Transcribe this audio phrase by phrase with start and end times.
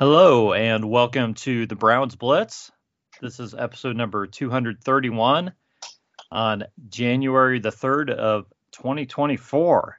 [0.00, 2.72] Hello, and welcome to the Browns Blitz.
[3.20, 5.52] This is episode number 231
[6.32, 9.98] on January the 3rd of 2024.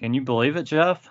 [0.00, 1.08] Can you believe it, Jeff?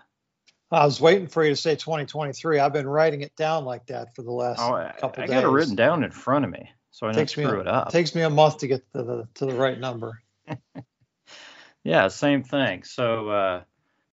[0.70, 2.60] I was waiting for you to say 2023.
[2.60, 5.36] I've been writing it down like that for the last oh, couple I, I days.
[5.36, 7.88] got it written down in front of me, so I don't screw a, it up.
[7.88, 10.22] It takes me a month to get to the to the right number.
[11.86, 12.84] yeah, same thing.
[12.84, 13.62] So, uh,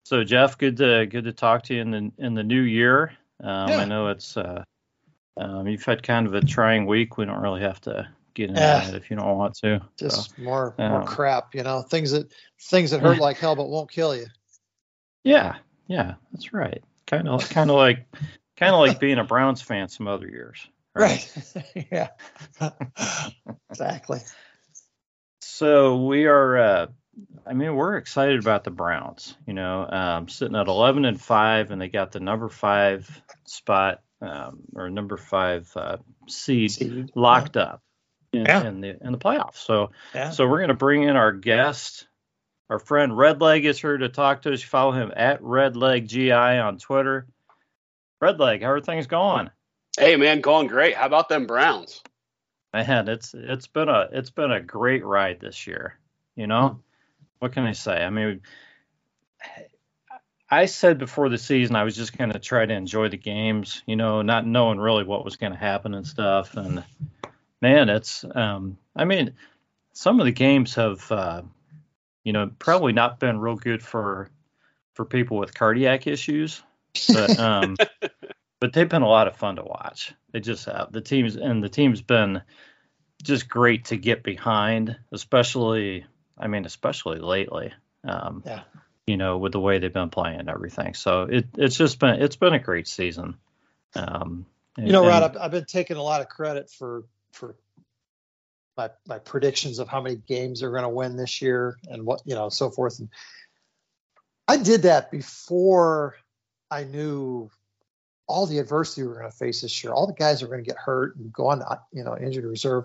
[0.03, 3.13] so Jeff, good to good to talk to you in the in the new year.
[3.43, 3.79] Um, yeah.
[3.79, 4.65] I know it's uh,
[5.37, 7.17] um, you've had kind of a trying week.
[7.17, 8.85] We don't really have to get into yeah.
[8.85, 9.81] that if you don't want to.
[9.99, 13.57] Just so, more um, more crap, you know, things that things that hurt like hell
[13.57, 14.27] but won't kill you.
[15.25, 15.57] Yeah,
[15.87, 16.83] yeah, that's right.
[17.07, 18.07] Kind of kind of like
[18.57, 20.67] kind of like being a Browns fan some other years.
[20.95, 21.33] Right.
[21.55, 21.87] right.
[22.61, 22.71] yeah.
[23.71, 24.21] exactly.
[25.41, 26.59] So we are.
[26.59, 26.87] Uh,
[27.47, 29.37] I mean, we're excited about the Browns.
[29.47, 34.01] You know, um, sitting at 11 and five, and they got the number five spot
[34.21, 37.63] um, or number five uh, seed, seed, locked yeah.
[37.63, 37.83] up
[38.33, 38.67] in, yeah.
[38.67, 39.57] in, the in the playoffs.
[39.57, 40.31] So, yeah.
[40.31, 42.07] so we're going to bring in our guest.
[42.71, 44.63] Our friend Redleg is here to talk to us.
[44.63, 47.27] You follow him at RedlegGI on Twitter.
[48.23, 49.51] Redleg, how are things going?
[49.99, 50.95] Hey man, going great.
[50.95, 52.03] How about them Browns?
[52.73, 55.99] Man, it's it's been a it's been a great ride this year.
[56.35, 56.81] You know,
[57.43, 58.05] what can I say?
[58.05, 58.41] I mean,
[60.49, 63.83] I said before the season I was just going to try to enjoy the games,
[63.85, 66.57] you know, not knowing really what was going to happen and stuff.
[66.57, 66.85] And
[67.61, 69.33] man, it's, um, I mean,
[69.93, 71.43] some of the games have, uh,
[72.23, 74.31] you know, probably not been real good for
[74.95, 76.63] for people with cardiac issues,
[77.13, 77.77] but um,
[78.61, 80.15] but they've been a lot of fun to watch.
[80.31, 82.43] They just have the teams, and the team's been
[83.21, 86.07] just great to get behind, especially,
[86.39, 87.73] I mean, especially lately.
[88.05, 88.63] Um, yeah
[89.07, 90.95] you know, with the way they've been playing and everything.
[90.95, 93.37] So it, it's just been it's been a great season.
[93.95, 94.47] Um,
[94.79, 97.57] you know, Rod, I've, I've, been taking a lot of credit for for
[98.77, 102.23] my my predictions of how many games they're going to win this year and what
[102.25, 103.01] you know, so forth.
[103.01, 103.09] And
[104.49, 106.17] I did that before
[106.71, 107.51] I knew
[108.27, 109.93] all the adversity we are going to face this year.
[109.93, 112.85] All the guys are going to get hurt and go on, you know, injured reserve.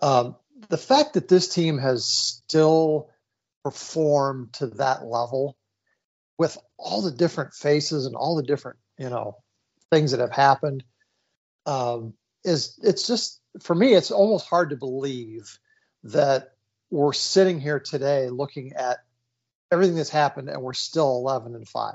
[0.00, 0.34] Um,
[0.68, 3.10] the fact that this team has still
[3.64, 5.56] performed to that level
[6.38, 9.36] with all the different faces and all the different you know
[9.90, 10.84] things that have happened
[11.66, 15.58] um, is it's just for me it's almost hard to believe
[16.04, 16.52] that
[16.90, 18.98] we're sitting here today looking at
[19.72, 21.94] everything that's happened and we're still 11 and 5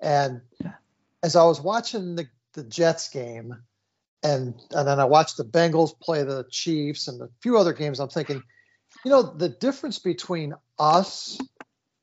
[0.00, 0.40] and
[1.22, 3.54] as i was watching the, the jets game
[4.22, 8.00] and and then i watched the bengals play the chiefs and a few other games
[8.00, 8.42] i'm thinking
[9.04, 11.38] you know, the difference between us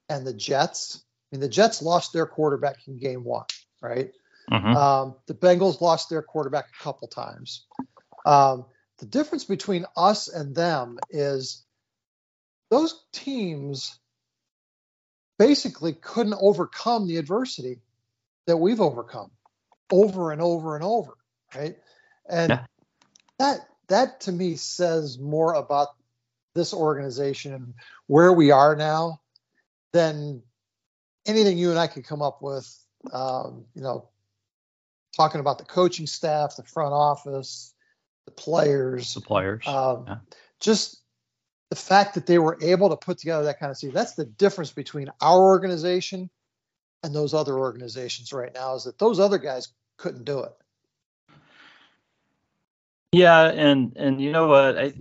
[0.10, 3.46] and the Jets, I mean, the Jets lost their quarterback in game one,
[3.82, 4.12] right?
[4.52, 4.76] Mm-hmm.
[4.76, 7.66] Um, the Bengals lost their quarterback a couple times.
[8.26, 8.66] Um,
[9.00, 11.64] the difference between us and them is
[12.72, 14.00] those teams
[15.38, 17.82] basically couldn't overcome the adversity
[18.48, 19.30] that we've overcome
[19.92, 21.14] over and over and over,
[21.56, 21.78] right?
[22.30, 22.66] And yeah.
[23.40, 25.90] that that to me says more about
[26.56, 27.74] this organization and
[28.08, 29.22] where we are now
[29.94, 30.42] than
[31.26, 32.74] anything you and I could come up with.
[33.14, 34.10] Um, you know,
[35.16, 37.74] talking about the coaching staff, the front office,
[38.26, 40.18] the players, the players, um, yeah.
[40.60, 41.02] just
[41.70, 43.92] the fact that they were able to put together that kind of team.
[43.92, 46.30] That's the difference between our organization
[47.04, 48.76] and those other organizations right now.
[48.76, 50.54] Is that those other guys couldn't do it.
[53.12, 54.78] Yeah, and and you know what?
[54.78, 54.94] I,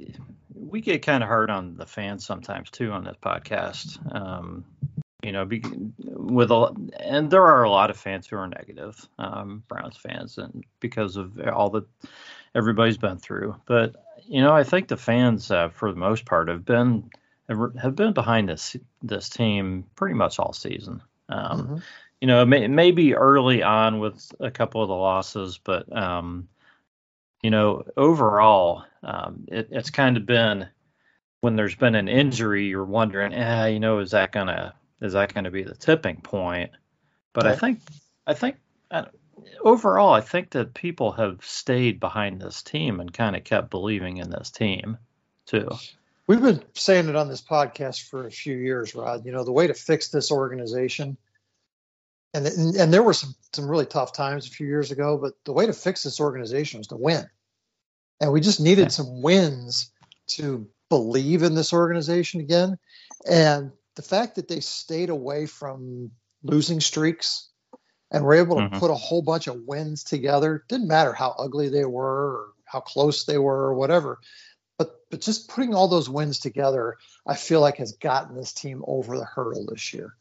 [0.55, 3.99] we get kind of hard on the fans sometimes too on this podcast.
[4.15, 4.65] Um,
[5.23, 5.63] you know, be,
[5.99, 10.39] with a and there are a lot of fans who are negative, um, Browns fans,
[10.39, 11.85] and because of all that
[12.55, 13.57] everybody's been through.
[13.67, 17.11] But you know, I think the fans, uh, for the most part, have been
[17.49, 21.03] have been behind this this team pretty much all season.
[21.29, 21.77] Um, mm-hmm.
[22.21, 26.49] You know, may, maybe early on with a couple of the losses, but um,
[27.47, 30.67] you know, overall, um, it, it's kind of been
[31.43, 35.33] when there's been an injury, you're wondering, eh, you know, is that gonna is that
[35.33, 36.73] gonna be the tipping point?
[37.33, 37.47] But.
[37.47, 37.79] I think
[38.27, 38.57] I think
[38.91, 39.05] uh,
[39.61, 44.17] overall, I think that people have stayed behind this team and kind of kept believing
[44.17, 44.99] in this team
[45.47, 45.69] too.
[46.27, 49.25] We've been saying it on this podcast for a few years, Rod.
[49.25, 51.17] You know, the way to fix this organization,
[52.35, 55.35] and and, and there were some some really tough times a few years ago, but
[55.45, 57.31] the way to fix this organization was to win
[58.21, 59.91] and we just needed some wins
[60.29, 62.79] to believe in this organization again.
[63.29, 66.11] And the fact that they stayed away from
[66.43, 67.49] losing streaks
[68.11, 68.79] and were able to mm-hmm.
[68.79, 70.65] put a whole bunch of wins together.
[70.69, 74.19] Didn't matter how ugly they were or how close they were or whatever.
[74.79, 76.97] But but just putting all those wins together,
[77.27, 80.15] I feel like has gotten this team over the hurdle this year.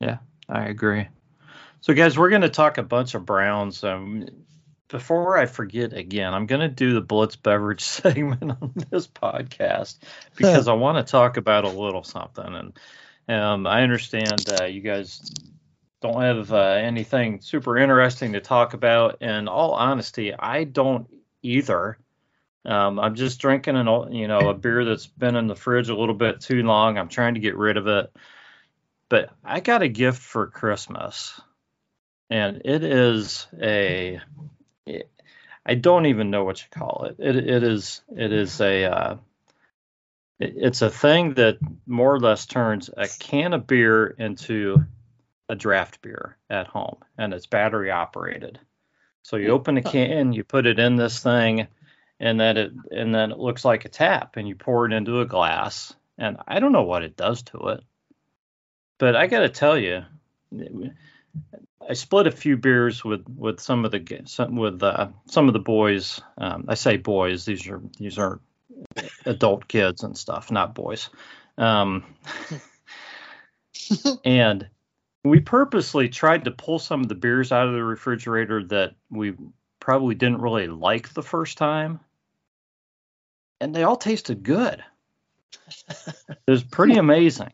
[0.00, 0.18] Yeah,
[0.48, 1.08] I agree.
[1.80, 3.84] So guys, we're going to talk a bunch of Browns.
[3.84, 4.26] Um,
[4.88, 9.98] before I forget again, I'm going to do the Blitz beverage segment on this podcast
[10.36, 12.72] because I want to talk about a little something.
[13.26, 15.30] And um, I understand uh, you guys
[16.00, 19.22] don't have uh, anything super interesting to talk about.
[19.22, 21.08] In all honesty, I don't
[21.42, 21.98] either.
[22.64, 25.96] Um, I'm just drinking an you know a beer that's been in the fridge a
[25.96, 26.98] little bit too long.
[26.98, 28.12] I'm trying to get rid of it.
[29.08, 31.40] But I got a gift for Christmas,
[32.28, 34.20] and it is a
[35.66, 37.16] I don't even know what you call it.
[37.18, 39.16] It it is it is a uh,
[40.38, 44.84] it, it's a thing that more or less turns a can of beer into
[45.48, 48.60] a draft beer at home, and it's battery operated.
[49.22, 51.66] So you open a can, you put it in this thing,
[52.20, 55.20] and then it and then it looks like a tap, and you pour it into
[55.20, 55.94] a glass.
[56.16, 57.84] And I don't know what it does to it,
[58.98, 60.04] but I got to tell you,
[61.88, 65.52] I split a few beers with with some of the some with uh, some of
[65.52, 66.20] the boys.
[66.38, 68.40] Um, I say boys; these are these are
[69.24, 71.10] adult kids and stuff, not boys.
[71.58, 72.04] Um,
[74.24, 74.68] and
[75.24, 79.34] we purposely tried to pull some of the beers out of the refrigerator that we
[79.80, 82.00] probably didn't really like the first time,
[83.60, 84.82] and they all tasted good.
[85.88, 87.52] it was pretty amazing.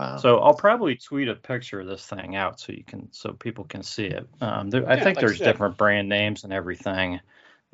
[0.00, 0.16] Wow.
[0.16, 3.64] So I'll probably tweet a picture of this thing out so you can so people
[3.64, 4.26] can see it.
[4.40, 7.20] Um, there, yeah, I think like there's different brand names and everything.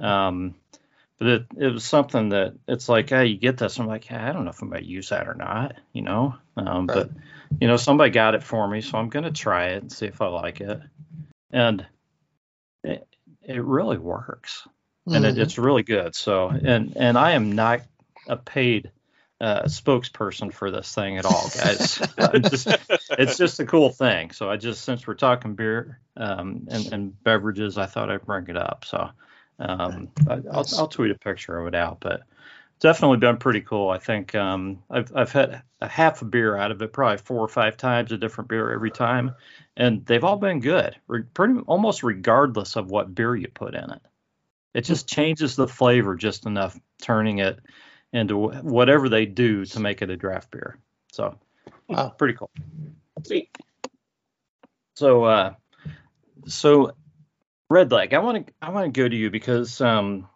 [0.01, 0.57] Um,
[1.19, 3.79] but it, it was something that it's like, hey, you get this.
[3.79, 6.03] I'm like, hey, I don't know if I'm going to use that or not, you
[6.03, 6.35] know.
[6.57, 6.97] Um, right.
[6.97, 7.11] But
[7.61, 10.07] you know, somebody got it for me, so I'm going to try it and see
[10.07, 10.81] if I like it.
[11.53, 11.87] And
[12.83, 13.07] it,
[13.45, 14.67] it really works,
[15.09, 15.15] mm-hmm.
[15.15, 15.43] and it, mm-hmm.
[15.43, 16.17] it's really good.
[16.17, 17.83] So, and and I am not
[18.27, 18.91] a paid
[19.41, 21.99] uh, spokesperson for this thing at all, guys.
[22.49, 22.69] just,
[23.11, 24.31] it's just a cool thing.
[24.31, 28.49] So I just, since we're talking beer um, and, and, beverages, I thought I'd bring
[28.49, 28.85] it up.
[28.87, 29.11] So
[29.59, 32.23] um, I, will I'll tweet a picture of it out, but
[32.81, 33.91] definitely been pretty cool.
[33.91, 37.41] I think um, I've, I've had a half a beer out of it, probably four
[37.41, 39.35] or five times, a different beer every time,
[39.77, 43.91] and they've all been good, re- pretty almost regardless of what beer you put in
[43.91, 44.03] it.
[44.73, 47.59] It just changes the flavor just enough, turning it
[48.13, 50.79] into whatever they do to make it a draft beer.
[51.13, 51.39] So,
[51.89, 52.11] wow.
[52.11, 52.51] pretty cool.
[53.25, 53.51] Sweet.
[54.95, 55.55] So, uh,
[56.47, 56.93] so
[57.69, 60.29] Red Leg, I want to I want to go to you because um,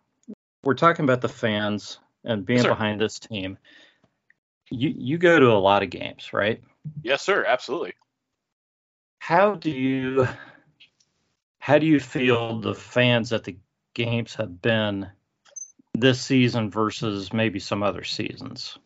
[0.65, 3.59] we're talking about the fans and being yes, behind this team.
[4.71, 6.63] You you go to a lot of games, right?
[7.03, 7.45] Yes, sir.
[7.47, 7.95] Absolutely.
[9.19, 10.27] How do you
[11.59, 13.57] how do you feel the fans at the
[13.95, 15.11] games have been
[16.01, 18.79] this season versus maybe some other seasons?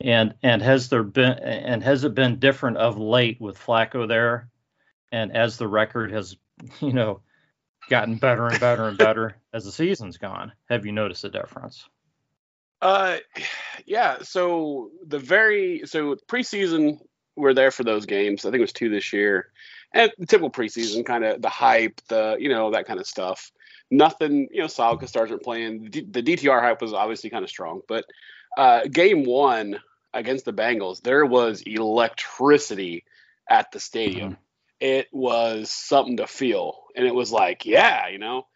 [0.00, 4.48] And and has there been and has it been different of late with Flacco there?
[5.10, 6.36] And as the record has,
[6.80, 7.20] you know,
[7.88, 11.88] gotten better and better and better as the season's gone, have you noticed a difference?
[12.80, 13.18] Uh,
[13.86, 14.18] yeah.
[14.22, 17.00] So the very so preseason
[17.34, 18.44] we're there for those games.
[18.44, 19.50] I think it was two this year,
[19.92, 23.50] and the typical preseason kind of the hype, the you know that kind of stuff
[23.90, 25.90] nothing, you know, solid because stars aren't playing.
[25.90, 28.04] The DTR hype was obviously kind of strong, but
[28.56, 29.80] uh, game one
[30.12, 33.04] against the Bengals, there was electricity
[33.48, 34.32] at the stadium.
[34.32, 34.42] Mm-hmm.
[34.80, 38.46] It was something to feel, and it was like, yeah, you know.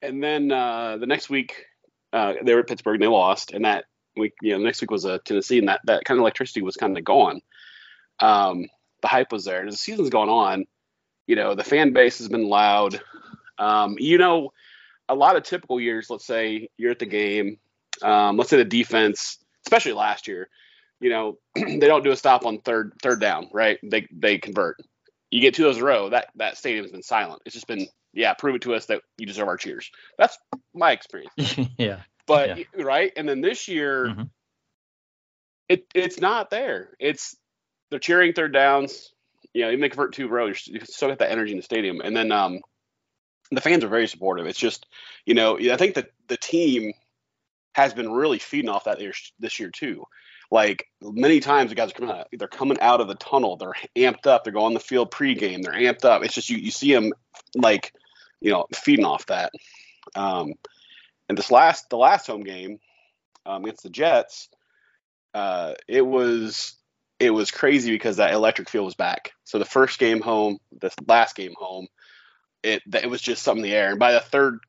[0.00, 1.64] And then uh, the next week,
[2.12, 4.90] uh, they were at Pittsburgh and they lost, and that week, you know, next week
[4.90, 7.40] was uh, Tennessee, and that that kind of electricity was kind of gone.
[8.20, 8.66] Um,
[9.02, 9.66] the hype was there.
[9.66, 10.66] As the season's gone on,
[11.26, 13.00] you know, the fan base has been loud.
[13.58, 14.52] Um, you know,
[15.08, 17.58] a lot of typical years, let's say you're at the game,
[18.02, 20.48] um, let's say the defense, especially last year,
[21.00, 23.78] you know, they don't do a stop on third third down, right?
[23.82, 24.76] They they convert.
[25.30, 27.42] You get two of those in a row, that that stadium's been silent.
[27.44, 29.90] It's just been, yeah, prove it to us that you deserve our cheers.
[30.16, 30.38] That's
[30.74, 31.32] my experience.
[31.78, 32.00] yeah.
[32.26, 32.64] But yeah.
[32.82, 34.22] right, and then this year, mm-hmm.
[35.68, 36.90] it it's not there.
[36.98, 37.36] It's
[37.90, 39.12] they're cheering third downs.
[39.54, 42.00] You know, you make convert two rows, you still got that energy in the stadium,
[42.00, 42.60] and then um,
[43.50, 44.46] the fans are very supportive.
[44.46, 44.86] It's just,
[45.24, 46.92] you know, I think that the team
[47.72, 48.98] has been really feeding off that
[49.38, 50.04] this year too.
[50.50, 52.28] Like many times, the guys are coming out.
[52.32, 53.56] They're coming out of the tunnel.
[53.56, 54.44] They're amped up.
[54.44, 55.62] They're going on the field pregame.
[55.62, 56.24] They're amped up.
[56.24, 56.56] It's just you.
[56.56, 57.12] You see them
[57.54, 57.92] like,
[58.40, 59.52] you know, feeding off that.
[60.14, 60.54] Um,
[61.28, 62.80] and this last, the last home game
[63.44, 64.48] um, against the Jets,
[65.34, 66.76] uh, it was
[67.20, 69.32] it was crazy because that electric feel was back.
[69.44, 71.88] So the first game home, the last game home,
[72.62, 73.90] it it was just something in the air.
[73.90, 74.60] And by the third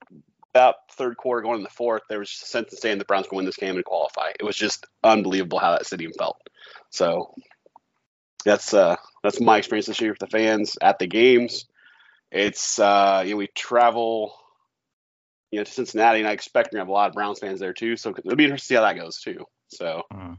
[0.54, 3.06] about third quarter going in the fourth, there was just a sense of saying the
[3.06, 4.32] Browns can win this game and qualify.
[4.40, 6.38] It was just unbelievable how that stadium felt.
[6.90, 7.34] So
[8.46, 11.66] that's uh that's my experience this year with the fans at the games.
[12.32, 14.34] It's uh you know we travel
[15.52, 17.74] you know to Cincinnati and I expect we have a lot of Browns fans there
[17.74, 17.96] too.
[17.96, 19.46] So it'll be interesting to see how that goes too.
[19.70, 20.04] So.
[20.14, 20.38] Mm.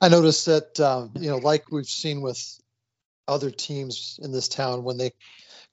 [0.00, 2.60] I noticed that uh, you know, like we've seen with
[3.26, 5.12] other teams in this town when they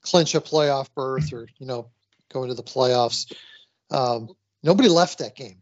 [0.01, 1.89] clinch a playoff berth or you know
[2.31, 3.31] go into the playoffs,
[3.91, 4.29] um,
[4.63, 5.59] nobody left that game.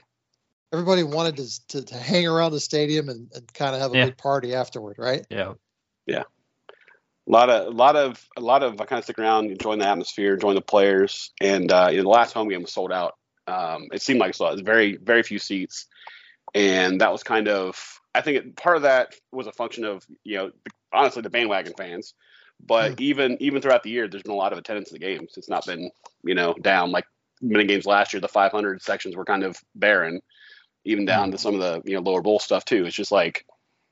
[0.71, 3.97] Everybody wanted to, to, to hang around the stadium and, and kind of have a
[3.97, 4.05] Yeah.
[4.05, 5.25] big party afterward, right?
[5.29, 5.53] Yeah.
[6.05, 6.23] Yeah.
[7.27, 9.79] A lot of a lot of a lot of I kind of stick around, enjoying
[9.79, 12.91] the atmosphere, enjoying the players, and uh, you know, the last home game was sold
[12.91, 13.15] out.
[13.47, 14.47] Um, it seemed like so.
[14.47, 15.87] It was very very few seats,
[16.55, 20.03] and that was kind of I think it, part of that was a function of
[20.23, 20.51] you know
[20.91, 22.15] honestly the bandwagon fans,
[22.65, 25.33] but even even throughout the year, there's been a lot of attendance at the games.
[25.37, 25.91] It's not been
[26.23, 27.05] you know down like
[27.41, 28.21] many games last year.
[28.21, 30.21] The 500 sections were kind of barren,
[30.85, 32.85] even down to some of the you know lower bowl stuff too.
[32.85, 33.45] It's just like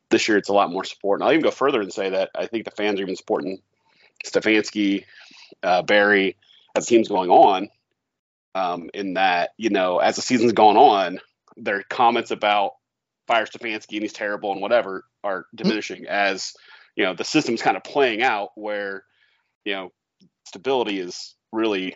[0.10, 1.20] this year it's a lot more support.
[1.20, 3.62] And I'll even go further and say that I think the fans are even supporting
[4.26, 5.06] Stefanski,
[5.64, 6.38] uh, Barry,
[6.76, 7.70] as the team's going on.
[8.56, 11.20] Um, in that, you know, as the season's gone on,
[11.58, 12.72] their comments about
[13.28, 16.54] fire Stefanski and he's terrible and whatever are diminishing as,
[16.98, 19.04] you know, the system's kind of playing out where,
[19.64, 19.92] you know,
[20.46, 21.96] stability is really,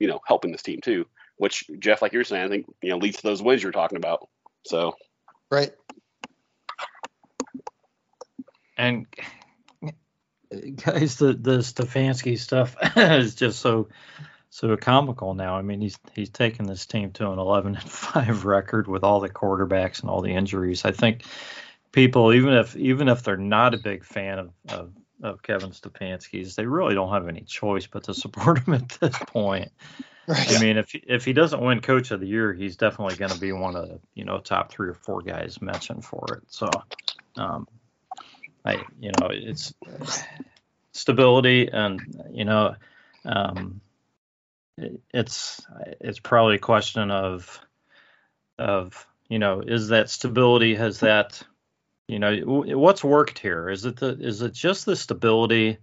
[0.00, 1.06] you know, helping this team too.
[1.38, 3.98] Which Jeff, like you're saying, I think you know leads to those wins you're talking
[3.98, 4.28] about.
[4.64, 4.94] So
[5.50, 5.72] Right.
[8.76, 9.06] And
[10.84, 13.88] guys, the the Stefanski stuff is just so
[14.50, 15.56] so comical now.
[15.56, 19.20] I mean, he's he's taken this team to an 11 and 5 record with all
[19.20, 20.84] the quarterbacks and all the injuries.
[20.84, 21.24] I think
[21.96, 26.54] people, even if even if they're not a big fan of of, of Kevin Stefanski's,
[26.54, 29.72] they really don't have any choice but to support him at this point.
[30.28, 30.56] Right.
[30.56, 33.40] I mean, if if he doesn't win Coach of the Year, he's definitely going to
[33.40, 36.42] be one of the you know top three or four guys mentioned for it.
[36.48, 36.68] So,
[37.36, 37.66] um,
[38.64, 39.72] I you know it's
[40.92, 42.00] stability and
[42.30, 42.76] you know
[43.24, 43.80] um,
[44.76, 45.64] it, it's
[46.00, 47.58] it's probably a question of
[48.58, 51.42] of you know is that stability has that
[52.08, 52.34] you know
[52.78, 55.78] what's worked here is it the is it just the stability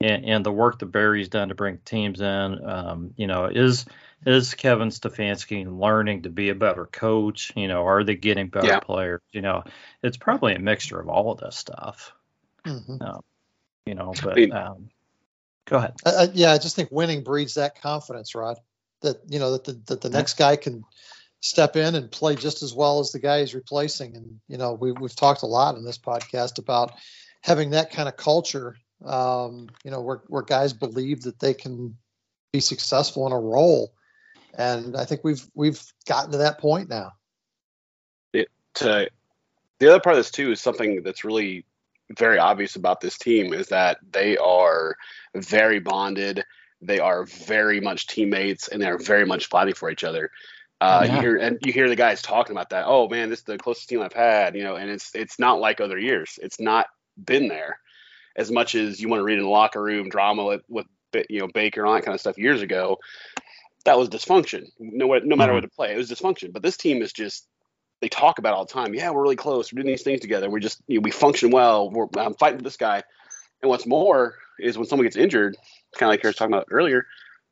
[0.00, 3.86] and, and the work that Barry's done to bring teams in um, you know is
[4.26, 8.66] is Kevin Stefanski learning to be a better coach you know are they getting better
[8.66, 8.80] Yeah.
[8.80, 9.64] players you know
[10.02, 12.12] it's probably a mixture of all of this stuff
[12.66, 13.20] Mhm.
[13.86, 14.90] you know but mean- um,
[15.66, 18.58] go ahead I, I, yeah, I just think winning breeds that confidence, Rod.
[19.02, 20.84] That you know that the that the next guy can
[21.40, 24.16] step in and play just as well as the guy he's replacing.
[24.16, 26.92] And you know we we've talked a lot in this podcast about
[27.40, 28.76] having that kind of culture.
[29.04, 31.96] Um, you know where where guys believe that they can
[32.52, 33.92] be successful in a role,
[34.56, 37.12] and I think we've we've gotten to that point now.
[38.32, 39.08] It to
[39.78, 41.64] the other part of this too is something that's really
[42.16, 44.96] very obvious about this team is that they are
[45.34, 46.44] very bonded.
[46.80, 50.30] They are very much teammates, and they are very much fighting for each other.
[50.80, 51.14] Uh, Yeah.
[51.14, 52.84] You hear and you hear the guys talking about that.
[52.86, 54.54] Oh man, this is the closest team I've had.
[54.54, 56.38] You know, and it's it's not like other years.
[56.42, 57.78] It's not been there
[58.36, 60.86] as much as you want to read in the locker room drama with, with
[61.28, 62.98] you know Baker and all that kind of stuff years ago.
[63.84, 64.66] That was dysfunction.
[64.78, 65.56] No, no matter Mhm.
[65.56, 66.52] what to play, it was dysfunction.
[66.52, 67.46] But this team is just
[68.00, 68.94] they talk about it all the time.
[68.94, 69.72] Yeah, we're really close.
[69.72, 70.48] We're doing these things together.
[70.48, 71.90] We just you know, we function well.
[71.90, 73.02] We're, I'm fighting with this guy.
[73.60, 75.56] And what's more is when someone gets injured,
[75.96, 77.06] kind of like you were talking about earlier,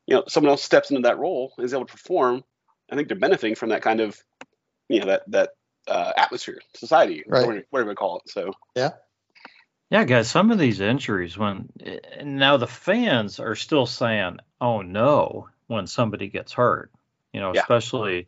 [0.06, 2.44] you know, someone else steps into that role and is able to perform.
[2.90, 4.16] I think they're benefiting from that kind of,
[4.88, 5.50] you know, that that
[5.88, 7.46] uh, atmosphere, society, Right.
[7.46, 8.30] whatever, whatever we call it.
[8.30, 8.90] So Yeah,
[9.90, 11.68] yeah, guys, some of these injuries when
[12.22, 16.90] now the fans are still saying, "Oh no," when somebody gets hurt.
[17.32, 17.60] You know, Yeah.
[17.60, 18.26] especially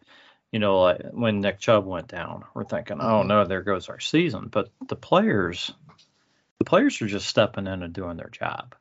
[0.52, 3.26] you know like when Nick Chubb went down, we're thinking, "Oh Mhm.
[3.26, 5.72] no, there goes our season." But the players,
[6.58, 8.74] the players are just stepping in and doing their job.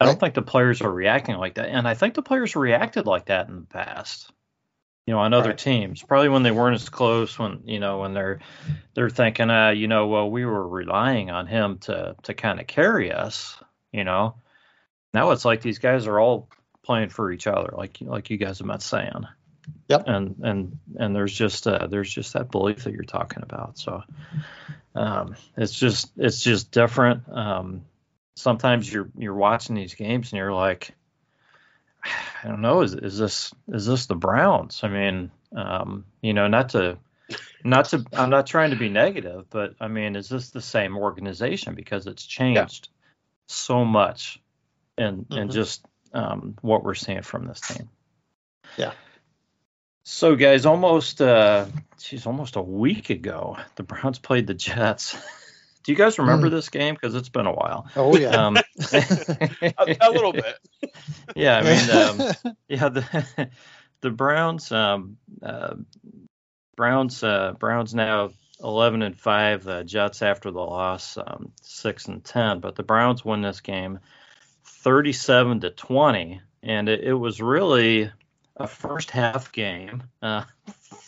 [0.00, 0.20] I don't Right.
[0.20, 3.48] think the players are reacting like that, and I think the players reacted like that
[3.48, 4.32] in the past.
[5.08, 5.58] You know, on other Right.
[5.58, 8.40] teams, probably when they weren't as close, when you know, when they're
[8.92, 12.66] they're thinking, uh, you know, well, we were relying on him to to kind of
[12.66, 13.56] carry us,
[13.90, 14.34] you know.
[15.14, 16.50] Now it's like these guys are all
[16.82, 19.24] playing for each other, like like you guys have been saying.
[19.88, 20.04] Yep.
[20.08, 23.78] And and and there's just uh, there's just that belief that you're talking about.
[23.78, 24.02] So
[24.94, 27.22] um, it's just it's just different.
[27.32, 27.86] Um,
[28.36, 30.94] sometimes you're you're watching these games and you're like,
[32.04, 34.80] I don't know, is is this is this the Browns?
[34.82, 36.98] I mean, um, you know, not to
[37.64, 40.96] not to I'm not trying to be negative, but I mean, is this the same
[40.96, 42.98] organization because it's changed yeah.
[43.48, 44.40] so much,
[44.96, 45.38] and mm-hmm.
[45.38, 47.88] and just um, what we're seeing from this team.
[48.76, 48.92] Yeah.
[50.04, 51.66] So guys, almost uh,
[52.00, 55.16] geez, almost a week ago, the Browns played the Jets.
[55.88, 56.50] Do you guys remember mm.
[56.50, 56.92] this game?
[56.92, 57.88] Because it's been a while.
[57.96, 58.58] Oh yeah, um,
[58.92, 60.58] a, a, little bit.
[61.34, 63.48] Yeah, I mean, um, yeah, the
[64.02, 65.76] the Browns, um, uh,
[66.76, 69.64] Browns, uh, Browns now eleven and five.
[69.64, 72.60] The Jets after the loss, um, six and ten.
[72.60, 74.00] But the Browns win this game,
[74.66, 78.12] thirty-seven to twenty, and it, it was really
[78.56, 80.44] a first half game, uh,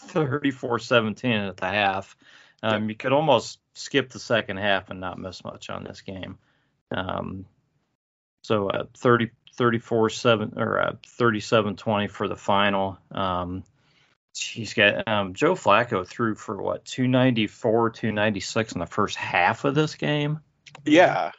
[0.06, 2.16] 34-17 at the half.
[2.62, 6.38] Um, you could almost skip the second half and not miss much on this game.
[6.90, 7.46] Um,
[8.42, 12.98] so uh, 30, 34 7 or uh, 37 20 for the final.
[13.10, 13.64] Um,
[14.36, 19.74] he's got um, Joe Flacco threw for what 294, 296 in the first half of
[19.74, 20.40] this game.
[20.84, 21.32] Yeah,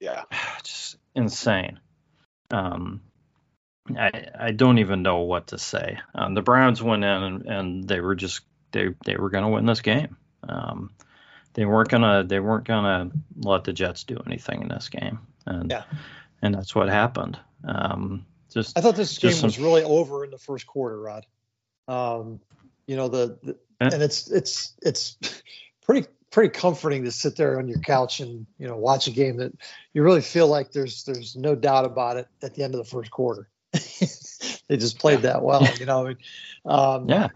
[0.00, 0.24] yeah,
[0.62, 1.80] just insane.
[2.50, 3.02] Um,
[3.96, 5.98] I I don't even know what to say.
[6.14, 8.42] Um, the Browns went in and, and they were just
[8.72, 10.16] they they were going to win this game.
[10.48, 10.90] Um,
[11.54, 15.70] they weren't gonna they weren't gonna let the Jets do anything in this game, and
[15.70, 15.84] yeah.
[16.40, 17.38] and that's what happened.
[17.64, 19.48] Um, just I thought this game some...
[19.48, 21.26] was really over in the first quarter, Rod.
[21.88, 22.40] Um,
[22.86, 25.16] you know the, the and it's it's it's
[25.82, 29.36] pretty pretty comforting to sit there on your couch and you know watch a game
[29.36, 29.52] that
[29.92, 32.90] you really feel like there's there's no doubt about it at the end of the
[32.90, 33.48] first quarter.
[33.72, 36.14] they just played that well, you know.
[36.64, 37.28] Um, yeah.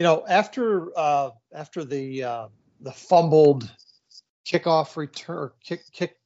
[0.00, 2.48] You know, after uh, after the uh,
[2.80, 3.70] the fumbled
[4.46, 6.16] kickoff return kick kick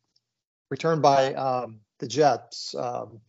[0.70, 2.74] return by um, the Jets.
[2.74, 3.20] Um,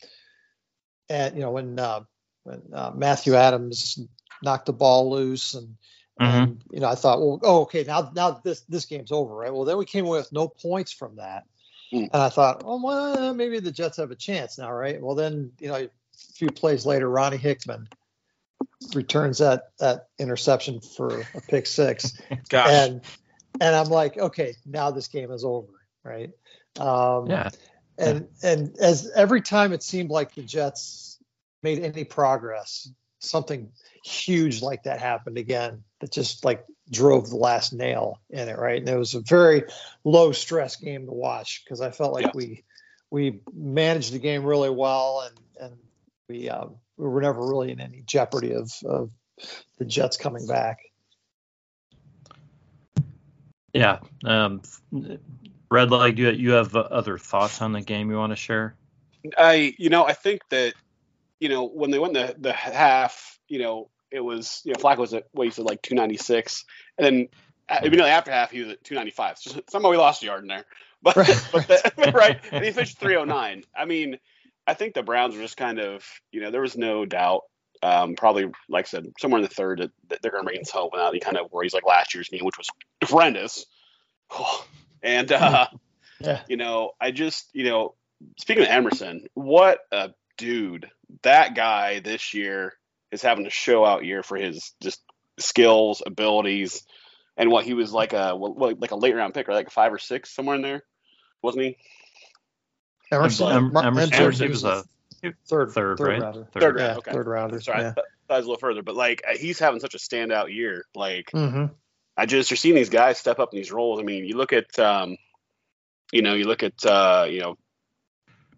[1.10, 2.02] and you know when uh,
[2.44, 4.00] when uh, Matthew Adams
[4.44, 5.76] knocked the ball loose and,
[6.20, 6.24] mm-hmm.
[6.26, 9.54] and, you know I thought well oh okay now now this this game's over right
[9.54, 11.46] well then we came away with no points from that
[11.92, 12.10] mm.
[12.12, 15.52] and I thought oh well maybe the Jets have a chance now right well then
[15.60, 15.90] you know a
[16.34, 17.88] few plays later Ronnie Hickman
[18.94, 22.14] returns that that interception for a pick six.
[22.50, 22.70] Gosh.
[22.70, 23.02] And
[23.60, 25.72] and I'm like, okay, now this game is over,
[26.04, 26.32] right?
[26.80, 27.50] Um, yeah.
[27.98, 28.52] And yeah.
[28.52, 31.18] and as every time it seemed like the Jets
[31.64, 33.72] made any progress, something
[34.04, 38.80] huge like that happened again that just like drove the last nail in it, right?
[38.80, 39.64] And it was a very
[40.04, 42.32] low stress game to watch because I felt like yeah.
[42.36, 42.64] we
[43.10, 45.80] we managed the game really well and and
[46.28, 49.12] we um, we were never really in any jeopardy of, of
[49.78, 50.80] the Jets coming back.
[53.74, 54.00] Yeah.
[54.24, 54.62] Um,
[55.70, 58.76] Red Leg, you, you have other thoughts on the game you want to share?
[59.38, 60.74] I, you know, I think that,
[61.40, 65.00] you know, when they went the, the half, you know, it was, you know, Flacco
[65.00, 66.64] was at, what you said, like 296.
[66.98, 67.28] And then
[67.68, 69.38] uh, immediately after half, he was at 295.
[69.40, 70.66] So somehow we lost a yard in there.
[71.02, 71.48] But, right.
[71.52, 72.40] but the, right.
[72.52, 73.64] And he finished 309.
[73.78, 74.18] I mean,
[74.68, 77.42] I think the Browns were just kind of, you know, there was no doubt.
[77.84, 80.64] Um, probably, like I said, somewhere in the third, that, that they're going to bring
[80.72, 81.14] home out.
[81.14, 82.70] He kind of worries like last year's game, which was
[83.04, 83.66] horrendous.
[85.04, 85.68] and, uh,
[86.20, 86.42] yeah.
[86.48, 87.94] you know, I just, you know,
[88.40, 90.90] speaking of Emerson, what a dude.
[91.22, 92.74] That guy this year
[93.12, 95.02] is having a show out year for his just
[95.40, 96.84] skills, abilities,
[97.38, 99.94] and what he was like a like a late round pick or like a five
[99.94, 100.84] or six somewhere in there,
[101.42, 101.78] wasn't he?
[103.12, 104.84] Emerson, Emerson, Emerson, Emerson was a
[105.22, 106.22] third, third, third right?
[106.22, 106.48] rounder.
[106.52, 107.12] Third, third, yeah, okay.
[107.12, 107.62] third rounder.
[107.62, 107.94] Sorry, yeah.
[107.96, 110.86] that was a little further, but like he's having such a standout year.
[110.96, 111.66] Like mm-hmm.
[112.18, 114.00] I just you're seeing these guys step up in these roles.
[114.00, 115.18] I mean, you look at, um,
[116.12, 117.58] you know, you look at, uh, you know,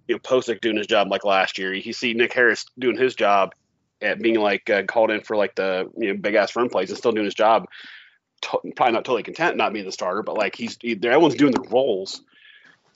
[0.07, 1.73] you know, Pocic doing his job like last year.
[1.73, 3.53] You see Nick Harris doing his job
[4.01, 6.89] at being like uh, called in for like the you know big ass run plays
[6.89, 7.65] and still doing his job.
[8.41, 11.51] T- probably not totally content not being the starter, but like he's he, everyone's doing
[11.51, 12.21] their roles.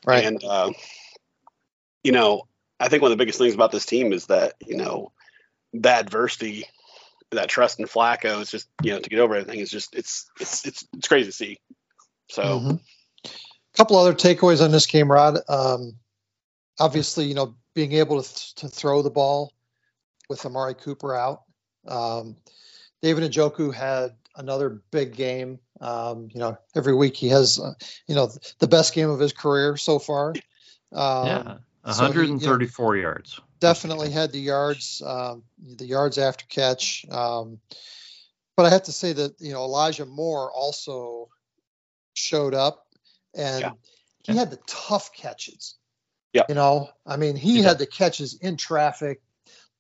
[0.06, 0.26] Right.
[0.26, 0.72] And uh,
[2.04, 2.48] you know,
[2.80, 5.12] I think one of the biggest things about this team is that, you know,
[5.74, 6.66] that adversity,
[7.32, 10.30] that trust in Flacco is just, you know, to get over everything is just, it's,
[10.40, 11.60] it's, it's, it's crazy to see.
[12.30, 12.76] So, mm-hmm.
[13.26, 15.40] a couple other takeaways on this game, Rod.
[15.48, 15.94] Um,
[16.80, 19.54] obviously, you know, being able to, th- to throw the ball
[20.30, 21.44] with Amari Cooper out.
[21.88, 22.36] Um,
[23.02, 25.60] David Njoku had another big game.
[25.80, 27.74] Um, you know, every week he has, uh,
[28.08, 30.30] you know, the best game of his career so far.
[30.94, 31.58] Um, yeah.
[31.84, 33.40] 134 so he, you know, yards.
[33.60, 35.44] Definitely had the yards, um,
[35.78, 37.06] the yards after catch.
[37.10, 37.60] Um,
[38.56, 41.30] but I have to say that you know Elijah Moore also
[42.14, 42.88] showed up,
[43.36, 43.72] and yeah.
[44.24, 45.76] he had the tough catches.
[46.34, 46.44] Yeah.
[46.48, 49.22] You know, I mean, he, he had the catches in traffic,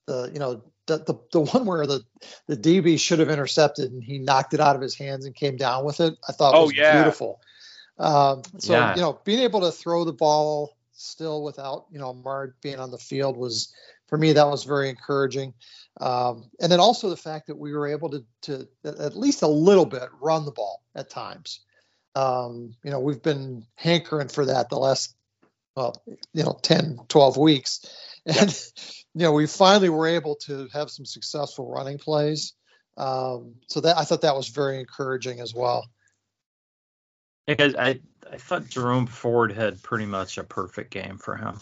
[0.05, 2.01] the you know the, the, the one where the,
[2.47, 5.55] the DB should have intercepted and he knocked it out of his hands and came
[5.55, 6.95] down with it, I thought Oh, was yeah.
[6.95, 7.39] beautiful.
[7.97, 8.95] Um, so Yeah.
[8.95, 12.91] you know, being able to throw the ball still without you know Mard being on
[12.91, 13.73] the field was
[14.07, 15.53] for me that was very encouraging.
[15.99, 19.47] Um, and then also the fact that we were able to to at least a
[19.47, 21.61] little bit run the ball at times.
[22.15, 25.15] Um, you know, we've been hankering for that the last
[25.75, 27.85] well, you know, 10, 12 weeks.
[28.23, 28.55] And
[29.15, 32.53] you know, we finally were able to have some successful running plays.
[32.95, 35.87] Um, so that I thought that was very encouraging as well.
[37.57, 37.99] Because I,
[38.31, 41.59] I thought Jerome Ford had pretty much a perfect game for him.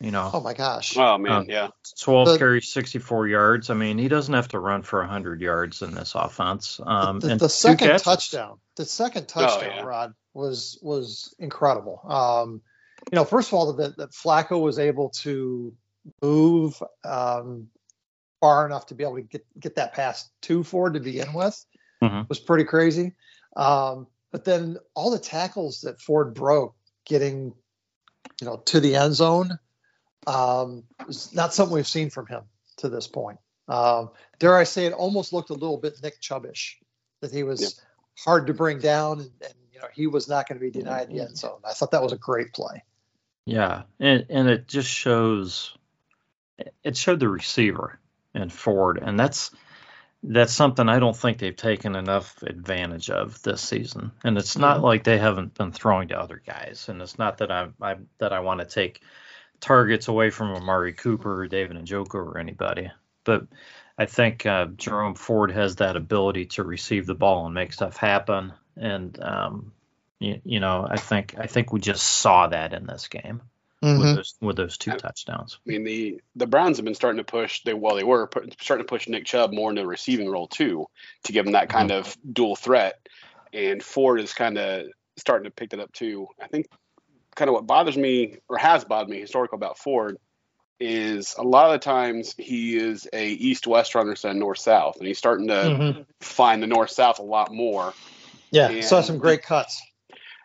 [0.00, 0.96] You know, Oh my gosh.
[0.96, 1.68] Oh man, Um, yeah.
[1.98, 3.68] 12 the- carries, 64 yards.
[3.68, 6.80] I mean, he doesn't have to run for 100 yards in this offense.
[6.84, 8.02] Um, the, and the two second catches.
[8.02, 9.82] touchdown, the second touchdown, yeah.
[9.82, 12.00] Rod was was incredible.
[12.04, 12.62] Um,
[13.10, 15.74] you know, first of all, that that Flacco was able to
[16.22, 17.66] move um,
[18.40, 21.66] far enough to be able to get get that pass to Ford to begin with
[22.02, 22.28] Mhm.
[22.28, 23.16] was pretty crazy.
[23.56, 26.74] Um, but then all the tackles that Ford broke,
[27.06, 27.54] getting
[28.40, 29.58] you know to the end zone,
[30.26, 32.42] um, is not something we've seen from him
[32.78, 33.38] to this point.
[33.68, 36.76] Um, dare I say, it almost looked a little bit Nick Chubbish
[37.20, 37.72] that he was Yep.
[38.24, 41.08] hard to bring down, and, and you know he was not going to be denied
[41.10, 41.60] the end zone.
[41.64, 42.82] I thought that was a great play.
[43.46, 45.76] Yeah, and and it just shows
[46.84, 47.98] it showed the receiver
[48.34, 49.50] and Ford, and that's
[50.22, 54.10] that's something I don't think they've taken enough advantage of this season.
[54.24, 57.50] And it's not like they haven't been throwing to other guys, and it's not that
[57.52, 59.02] I, I that I want to take
[59.60, 62.90] targets away from Amari Cooper or David Njoku or anybody,
[63.24, 63.46] but
[63.96, 67.96] I think uh, Jerome Ford has that ability to receive the ball and make stuff
[67.96, 69.72] happen, and um,
[70.18, 73.42] you, you know I think I think we just saw that in this game
[73.82, 74.00] Mm-hmm.
[74.00, 75.58] with those with those two I- touchdowns.
[75.66, 77.62] I mean the the Browns have been starting to push.
[77.62, 80.48] They well they were pu- starting to push Nick Chubb more into the receiving role
[80.48, 80.86] too,
[81.24, 82.98] to give him that kind of dual threat.
[83.52, 86.26] And Ford is kind of starting to pick that up too.
[86.42, 86.66] I think
[87.36, 90.16] kind of what bothers me or has bothered me historical about Ford
[90.80, 94.58] is a lot of the times he is a east west runner instead of north
[94.58, 96.06] south, and he's starting to Mhm.
[96.20, 97.94] find the north south a lot more.
[98.50, 99.80] Yeah, saw some great cuts.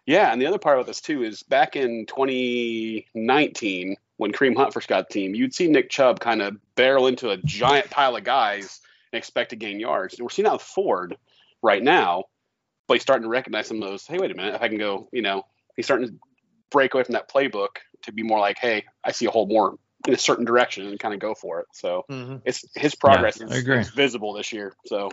[0.06, 4.74] Yeah, and the other part about this too is back in 2019 when Kareem Hunt
[4.74, 8.16] first got the team, you'd see Nick Chubb kind of barrel into a giant pile
[8.16, 8.80] of guys
[9.12, 10.14] and expect to gain yards.
[10.14, 11.18] And we're seeing that with Ford
[11.62, 12.26] right now,
[12.88, 14.06] but he's starting to recognize some of those.
[14.06, 16.14] Hey, wait a minute, if I can go, you know, he's starting to
[16.70, 19.78] break away from that playbook to be more like, hey, I see a hole more
[20.08, 21.68] in a certain direction and kind of go for it.
[21.74, 22.42] So Mhm.
[22.46, 24.76] it's his progress I is, is visible this year.
[24.86, 25.10] So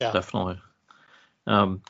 [0.00, 0.12] Yeah.
[0.12, 0.60] Definitely.
[1.46, 1.82] Um,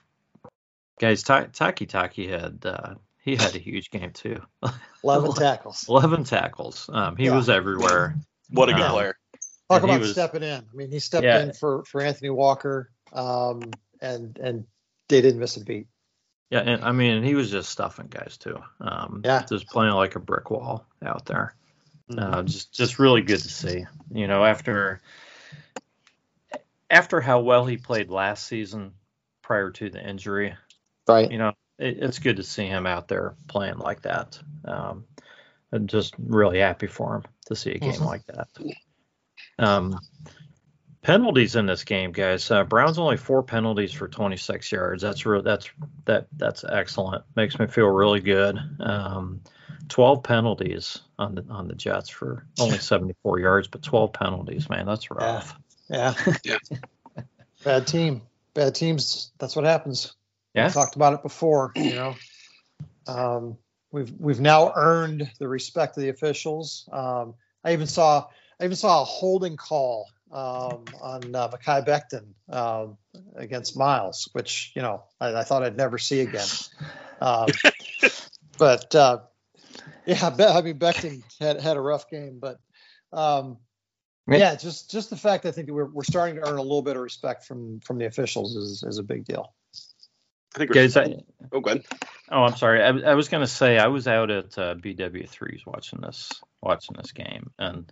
[0.98, 4.40] guys, Ta- Takitaki had uh, he had a huge game too.
[5.04, 5.86] 11 tackles.
[5.88, 6.88] Eleven tackles.
[6.92, 7.36] Um, he Yeah.
[7.36, 8.16] was everywhere.
[8.50, 9.18] what a good Um, player.
[9.70, 10.60] Talk about was- stepping in.
[10.72, 11.40] I mean, he stepped Yeah.
[11.42, 13.62] in for for Anthony Walker, um,
[14.00, 14.64] and and
[15.08, 15.86] they didn't miss a beat.
[16.50, 18.58] Yeah, and I mean, he was just stuffing guys too.
[18.80, 19.44] Um, Yeah.
[19.48, 21.54] just playing like a brick wall out there.
[22.10, 22.34] Mm-hmm.
[22.34, 23.84] Uh, just just really good to see.
[24.10, 25.02] You know, after
[26.90, 28.92] after how well he played last season
[29.42, 30.54] prior to the injury,
[31.08, 31.30] Right.
[31.30, 34.38] you know, it, it's good to see him out there playing like that.
[34.64, 35.04] Um,
[35.72, 38.06] I'm just really happy for him to see a game Mhm.
[38.06, 38.48] like that.
[39.58, 39.98] Um,
[41.02, 42.50] penalties in this game, guys.
[42.50, 45.02] Uh, Browns only four penalties for 26 yards.
[45.02, 45.42] That's real.
[45.42, 45.70] That's
[46.04, 46.26] that.
[46.36, 47.24] That's excellent.
[47.36, 48.58] Makes me feel really good.
[48.80, 49.40] Um,
[49.88, 54.86] 12 penalties on the on the Jets for only 74 yards, but 12 penalties, man,
[54.86, 55.54] that's rough.
[55.88, 56.14] Yeah.
[56.44, 56.58] Yeah.
[57.64, 58.22] Bad team.
[58.54, 59.32] Bad teams.
[59.38, 60.14] That's what happens.
[60.66, 61.72] We talked about it before.
[61.76, 62.14] You know,
[63.06, 63.58] um,
[63.90, 66.88] we've we've now earned the respect of the officials.
[66.92, 68.26] Um, I even saw
[68.60, 72.98] I even saw a holding call um, on uh, Mekhi Becton um,
[73.36, 76.48] against Myles, which you know I, I thought I'd never see again.
[77.20, 77.50] Um,
[78.58, 79.18] but uh,
[80.06, 82.58] yeah, I mean Becton had had a rough game, but
[83.12, 83.58] um,
[84.26, 84.38] Yeah.
[84.38, 86.82] yeah, just just the fact I think that we're, we're starting to earn a little
[86.82, 89.54] bit of respect from from the officials is is a big deal.
[90.54, 91.14] I think we're, Guys, I,
[91.52, 91.62] oh.
[92.30, 92.82] Oh, I'm sorry.
[92.82, 96.30] I, I was going to say I was out at uh, BW3s watching this
[96.60, 97.90] watching this game, and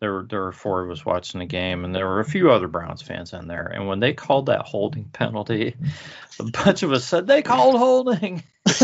[0.00, 2.50] there were there were four of us watching the game, and there were a few
[2.50, 3.66] other Browns fans in there.
[3.66, 5.76] And when they called that holding penalty,
[6.38, 8.42] a bunch of us said they called holding.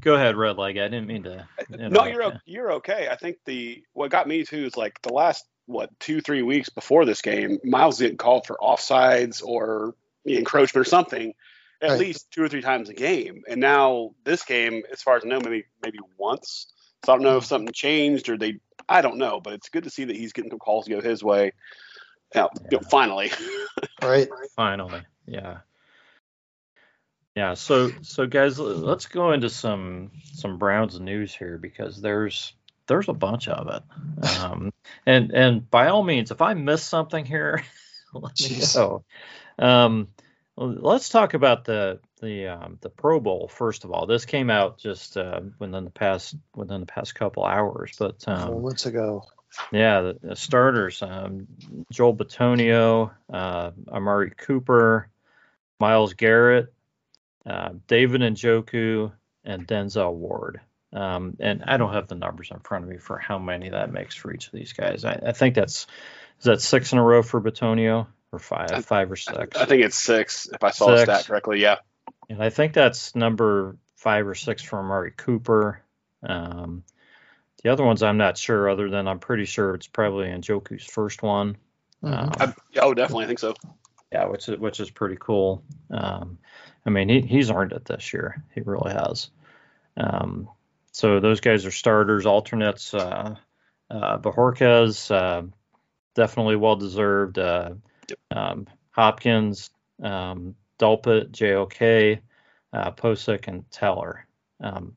[0.00, 0.78] Go ahead, red leg.
[0.78, 1.46] I didn't mean to.
[1.68, 3.08] No, you're you're okay.
[3.10, 6.68] I think the what got me too is like the last what two three weeks
[6.68, 9.94] before this game, Myles didn't call for offsides or
[10.26, 11.34] encroachment or something
[11.82, 11.98] at Right.
[11.98, 15.28] least two or three times a game, and now this game, as far as I
[15.28, 16.72] know, maybe maybe once.
[17.04, 17.48] So I don't know if mm-hmm.
[17.48, 18.60] something changed or they.
[18.88, 21.24] I don't know, but it's good to see that he's getting some calls go his
[21.24, 21.52] way.
[22.34, 23.32] Now, you know, finally.
[24.00, 24.28] Right.
[24.54, 25.58] Finally, yeah,
[27.34, 27.54] yeah.
[27.54, 32.54] So, so guys, let's go into some some Browns news here because there's
[32.86, 34.40] there's a bunch of it.
[34.40, 34.72] Um,
[35.06, 37.62] and and by all means, if I miss something here,
[38.12, 39.04] let me know.
[39.58, 40.08] Um,
[40.56, 44.06] let's talk about the the um, the Pro Bowl first of all.
[44.06, 48.54] This came out just uh, within the past within the past couple hours, but um,
[48.54, 49.24] Moments ago.
[49.72, 51.46] yeah, the, the starters: um,
[51.90, 55.08] Joel Bitonio, uh, Amari Cooper,
[55.80, 56.72] Myles Garrett,
[57.46, 59.12] uh, David Njoku,
[59.44, 60.60] and Denzel Ward.
[60.92, 63.92] Um, and I don't have the numbers in front of me for how many that
[63.92, 65.04] makes for each of these guys.
[65.04, 65.86] I, I think that's
[66.38, 69.56] is that six in a row for Bitonio or five, I- five or six.
[69.56, 71.60] I think it's six, if I saw the stat correctly.
[71.60, 71.76] Yeah.
[72.28, 75.82] And I think that's number five or six for Amari Cooper.
[76.22, 76.82] Um,
[77.62, 81.22] the other ones I'm not sure, other than I'm pretty sure it's probably Njoku's first
[81.22, 81.56] one.
[82.02, 82.12] Mhm.
[82.12, 83.24] Um, I, oh, definitely.
[83.24, 83.54] I think so.
[84.10, 85.62] yeah, which is which is pretty cool.
[85.90, 86.38] Um,
[86.84, 88.42] I mean, he, he's earned it this year.
[88.54, 89.30] He really has.
[89.96, 90.48] Um,
[90.92, 92.94] so those guys are starters, alternates.
[92.94, 93.34] Uh,
[93.90, 95.42] uh, Bojorquez, uh,
[96.14, 97.38] definitely well deserved.
[97.38, 97.74] Uh,
[98.30, 99.70] um, Hopkins,
[100.02, 102.20] um, Delpit, JOK,
[102.72, 104.26] uh, Pocic, and Teller.
[104.60, 104.96] Um,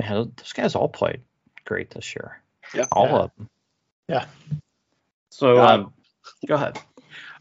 [0.00, 1.20] man, those guys all played
[1.64, 2.40] great this year.
[2.74, 2.86] Yeah.
[2.92, 3.16] all Yeah.
[3.18, 3.48] of them.
[4.08, 4.24] Yeah.
[5.30, 5.92] So Um, um,
[6.46, 6.78] go ahead.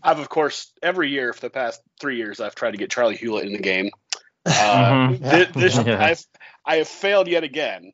[0.02, 3.18] I've, of course, every year for the past three years, I've tried to get Charley
[3.18, 3.90] Hughlett in the game.
[4.46, 5.20] Uh, Mhm.
[5.54, 6.02] thi- this, Yeah.
[6.04, 6.26] I've,
[6.70, 7.94] I have failed yet again.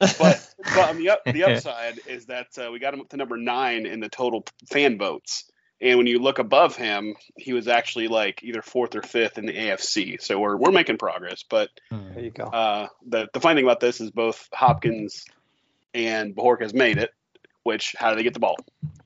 [0.00, 0.18] But,
[0.58, 3.36] but on the, up, the upside is that uh, we got him up to number
[3.36, 5.50] nine in the total fan votes.
[5.80, 9.46] And when you look above him, he was actually like either fourth or fifth in
[9.46, 10.20] the AFC.
[10.20, 11.44] So we're, we're making progress.
[11.48, 12.44] But There you go.
[12.44, 15.24] uh, the, the funny thing about this is both Hopkins
[15.94, 17.10] and Bojorquez made it,
[17.62, 18.56] which, how do they get the ball?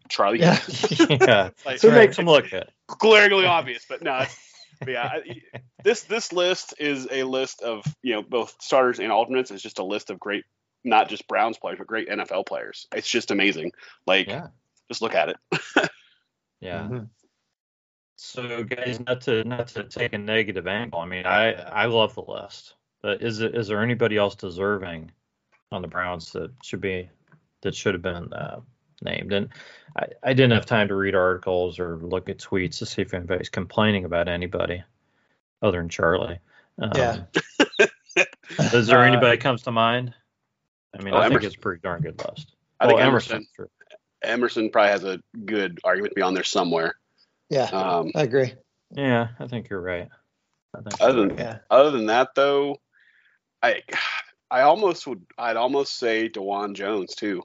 [0.08, 0.58] Charley Yeah.
[1.08, 1.50] Yeah.
[1.66, 2.06] Like, So Right.
[2.06, 2.68] makes them look good.
[2.86, 4.14] glaringly obvious, but no.
[4.22, 4.49] it's- but
[4.86, 5.42] yeah, I-
[5.84, 9.50] this this list is a list of you know both starters and alternates.
[9.50, 10.44] It's just a list of great,
[10.84, 12.86] not just Browns players, but great NFL players.
[12.94, 13.72] It's just amazing.
[14.06, 14.48] Like, Yeah.
[14.88, 15.36] just look at it.
[16.62, 16.82] Yeah.
[16.82, 17.08] Mhm.
[18.16, 21.00] So guys, not to not to take a negative angle.
[21.00, 25.10] I mean, I I love the list, but is it is there anybody else deserving
[25.72, 27.08] on the Browns that should be
[27.62, 28.60] that should have been uh,
[29.02, 29.32] named?
[29.32, 29.48] And
[29.96, 33.14] I I didn't have time to read articles or look at tweets to see if
[33.14, 34.82] anybody's complaining about anybody
[35.62, 36.38] other than Charley.
[36.80, 37.18] Um, Yeah.
[38.58, 40.14] Is there Uh, anybody comes to mind?
[40.98, 41.46] I mean, Oh, I think Emerson.
[41.48, 42.54] it's a pretty darn good list.
[42.80, 43.68] I think Well, Emerson sure.
[44.22, 46.96] Emerson probably has a good argument to be on there somewhere.
[47.48, 47.64] Yeah.
[47.64, 48.54] Um, I agree.
[48.92, 50.08] Yeah, I think you're right.
[51.00, 51.58] Other than- Yeah.
[51.70, 52.80] other than that, though,
[53.62, 53.82] I
[54.50, 57.42] I almost would I'd almost say Dawand Jones too.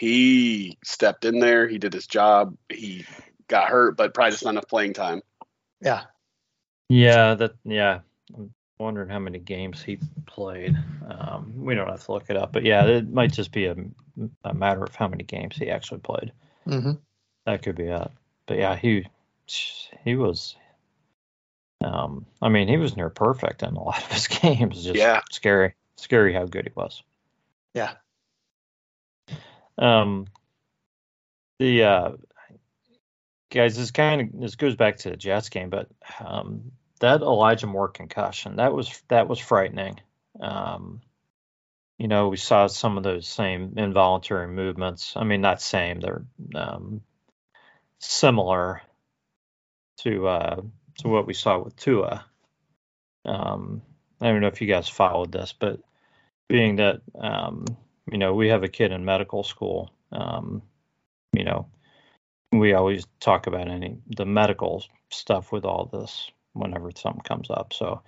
[0.00, 1.68] He stepped in there.
[1.68, 2.56] He did his job.
[2.70, 3.04] He
[3.48, 5.20] got hurt, but probably just not enough playing time.
[5.82, 6.04] Yeah.
[6.88, 8.00] Yeah, that yeah.
[8.34, 10.74] I'm wondering how many games he played.
[11.06, 13.76] Um, we don't have to look it up, but yeah, it might just be a,
[14.42, 16.32] a matter of how many games he actually played.
[16.66, 16.92] Mm-hmm.
[17.44, 18.10] That could be it.
[18.46, 19.06] But yeah, he
[20.02, 20.56] he was.
[21.84, 24.82] Um, I mean, he was near perfect in a lot of his games.
[24.82, 25.20] Just Yeah.
[25.30, 27.02] scary, scary how good he was.
[27.74, 27.92] Yeah.
[29.80, 30.26] Um,
[31.58, 32.12] the uh,
[33.50, 35.88] guys, this kind of this goes back to the Jets game, but
[36.20, 40.00] um, that Elijah Moore concussion that was that was frightening.
[40.38, 41.00] Um,
[41.98, 45.14] you know, we saw some of those same involuntary movements.
[45.16, 47.02] I mean, not same; they're um,
[47.98, 48.82] similar
[49.98, 50.60] to uh,
[50.98, 52.24] to what we saw with Tua.
[53.24, 53.82] Um,
[54.20, 55.80] I don't know if you guys followed this, but
[56.48, 57.64] being that um,
[58.10, 60.62] you know we have a kid in medical school, um,
[61.32, 61.66] you know,
[62.52, 67.72] we always talk about any the medical stuff with all this whenever something comes up.
[67.72, 68.02] So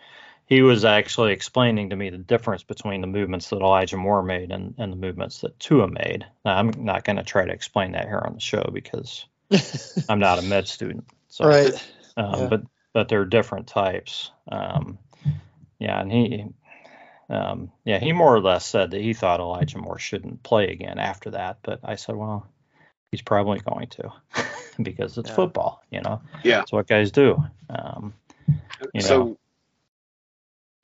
[0.46, 4.50] he was actually explaining to me the difference between the movements that Elijah Moore made
[4.50, 6.26] and, and the movements that Tua made.
[6.44, 9.24] Now, I'm not going to try to explain that here on the show because
[10.08, 11.04] I'm not a med student.
[11.28, 11.74] So, right.
[12.16, 12.46] um, Yeah.
[12.48, 12.62] but
[12.92, 14.30] but they're different types.
[14.50, 14.98] Um,
[15.78, 16.44] yeah, and he,
[17.32, 20.98] um, yeah, he more or less said that he thought Elijah Moore shouldn't play again
[20.98, 21.58] after that.
[21.62, 22.46] But I said, well,
[23.10, 24.12] he's probably going to
[24.82, 25.34] because it's Yeah.
[25.34, 25.82] football.
[25.90, 26.58] You know, Yeah.
[26.58, 27.42] that's what guys do.
[27.70, 28.14] Um,
[28.92, 29.38] you so know.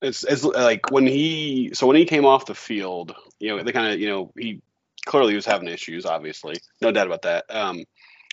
[0.00, 3.72] it's it's like when he so when he came off the field, you know, they
[3.72, 4.62] kind of you know he
[5.04, 7.44] clearly was having issues, obviously, no doubt about that.
[7.54, 7.84] Um,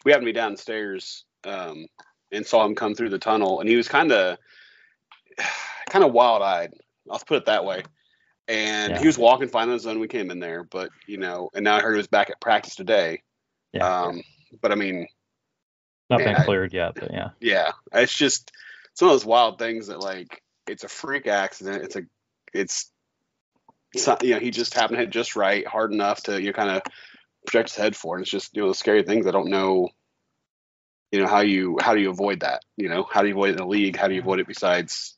[0.06, 1.88] we happened to be downstairs um,
[2.32, 4.38] and saw him come through the tunnel, and he was kind of
[5.90, 6.74] kind of wild eyed.
[7.10, 7.84] I'll put it that way.
[8.48, 9.00] And Yeah.
[9.00, 10.00] he was walking fine on his own.
[10.00, 12.40] We came in there, but you know, and now I heard he was back at
[12.42, 13.22] practice today.
[13.74, 13.88] Yeah.
[14.04, 14.22] Um,
[14.62, 15.08] but I mean,
[16.10, 17.30] Not been man, I- cleared yet, but yeah.
[17.40, 18.52] yeah, it's just
[18.94, 21.84] some of those wild things that like it's a freak accident.
[21.84, 22.04] It's a
[22.54, 22.92] it's,
[23.94, 26.48] it's not, you know he just happened to hit just right, hard enough to you
[26.48, 26.82] know, kind of
[27.48, 28.16] project his head for.
[28.16, 29.28] And it's just you know the scary things.
[29.28, 29.90] I don't know.
[31.12, 32.62] You know how you how do you avoid that?
[32.78, 33.96] You know how do you avoid it in the league?
[33.96, 35.18] How do you avoid it besides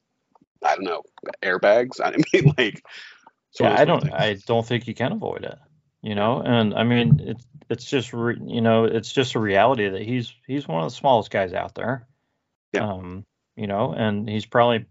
[0.64, 1.04] I don't know
[1.44, 2.00] airbags?
[2.04, 2.84] I mean like
[3.60, 4.14] Yeah, I don't.
[4.14, 5.58] I don't think you can avoid it.
[6.02, 9.90] You know, and I mean, it's it's just re, you know, it's just a reality
[9.90, 12.08] that he's he's one of the smallest guys out there.
[12.74, 12.88] Yeah.
[12.88, 14.86] Um, you know, and he's probably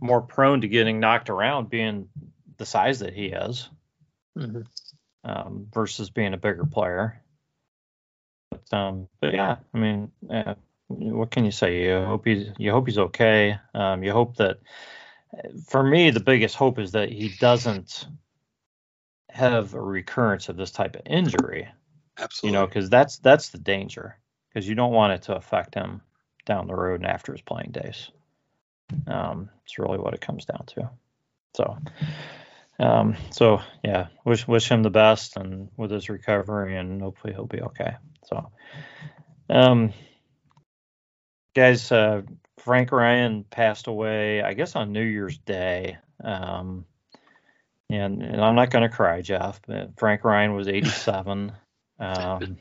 [0.00, 2.08] more prone to getting knocked around being
[2.58, 3.68] the size that he is,
[4.36, 4.66] Mhm.
[5.24, 7.20] um, versus being a bigger player.
[8.50, 10.54] But um, but yeah, I mean, uh,
[10.88, 11.84] what can you say?
[11.84, 13.58] You hope he's you hope he's okay.
[13.74, 14.58] Um, you hope that.
[15.68, 18.06] For me, the biggest hope is that he doesn't
[19.30, 21.68] have a recurrence of this type of injury.
[22.18, 22.48] Absolutely.
[22.56, 24.18] You know, because that's that's the danger.
[24.48, 26.00] Because you don't want it to affect him
[26.46, 28.10] down the road and after his playing days.
[29.06, 30.90] Um, it's really what it comes down to.
[31.56, 31.78] So,
[32.78, 37.46] um, so yeah, wish wish him the best and with his recovery, and hopefully he'll
[37.46, 37.96] be okay.
[38.26, 38.50] So,
[39.50, 39.92] um,
[41.54, 42.22] guys, uh,
[42.64, 45.98] Frank Ryan passed away, I guess on New Year's Day.
[46.22, 46.86] Um,
[47.90, 49.60] and, and I'm not going to cry, Jeff.
[49.66, 51.52] But Frank Ryan was 87.
[51.96, 52.58] Um,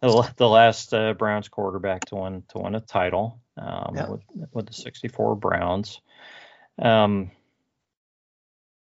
[0.00, 4.08] the, the last uh, Browns quarterback to win to win a title um, Yeah.
[4.10, 4.20] with
[4.52, 6.00] with the 64 Browns.
[6.80, 7.32] Um,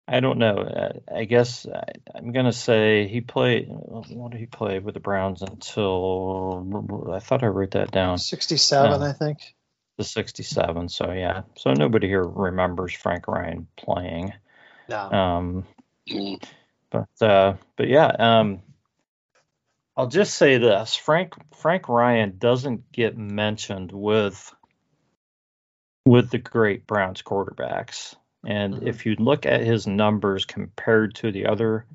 [0.05, 0.57] I don't know.
[0.57, 1.83] Uh, I guess I,
[2.13, 3.67] I'm going to say he played.
[3.69, 7.09] What did he play with the Browns until?
[7.13, 8.17] I thought I wrote that down.
[8.17, 9.07] 67, Yeah.
[9.07, 9.55] I think.
[9.99, 10.87] The 67.
[10.87, 11.41] So yeah.
[11.57, 14.31] So nobody here remembers Frank Ryan playing.
[14.87, 15.11] No.
[15.11, 15.65] Um,
[16.89, 18.61] but uh, but yeah, um,
[19.97, 24.55] I'll just say this: Frank Frank Ryan doesn't get mentioned with
[26.05, 28.87] with the great Browns quarterbacks, and Mhm.
[28.87, 31.85] if you look at his numbers compared to the other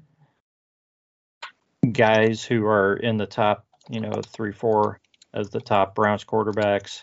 [1.90, 5.00] guys who are in the top, you know, three four
[5.32, 7.02] as the top Browns quarterbacks,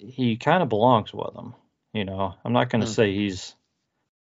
[0.00, 1.54] he kind of belongs with them.
[1.92, 2.92] You know, I'm not going to Hmm.
[2.92, 3.54] say he's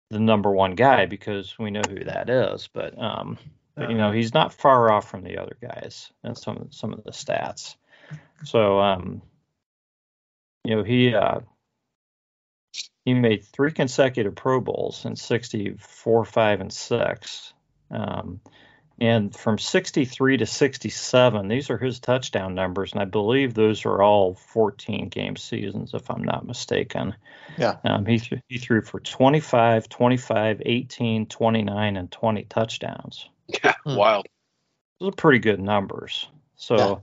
[0.10, 3.38] the number one guy because we know who that is, but um,
[3.76, 7.04] but you know he's not far off from the other guys and some some of
[7.04, 7.76] the stats.
[8.44, 9.22] So um,
[10.64, 11.40] you know he uh,
[13.06, 17.54] he made three consecutive Pro Bowls in '64, five, and six.
[17.90, 18.40] Um,
[19.00, 24.02] and from 63 to 67, these are his touchdown numbers, and I believe those are
[24.02, 27.16] all 14 game seasons, if I'm not mistaken.
[27.58, 27.78] Yeah.
[27.84, 33.30] Um, he, th- he threw for 25, 25, 18, 29, and 20 touchdowns.
[33.48, 33.96] Yeah, Hmm.
[33.96, 34.26] wild.
[35.00, 36.28] Those are pretty good numbers.
[36.56, 36.96] So, Yeah.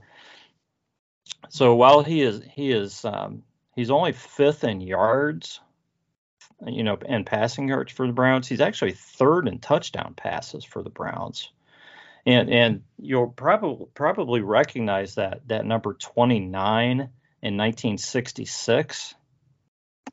[1.49, 5.61] so while he is he is um, he's only fifth in yards,
[6.65, 10.83] you know, and passing yards for the Browns, he's actually third in touchdown passes for
[10.83, 11.51] the Browns.
[12.25, 19.13] And and you'll probably probably recognize that that number 29 in 1966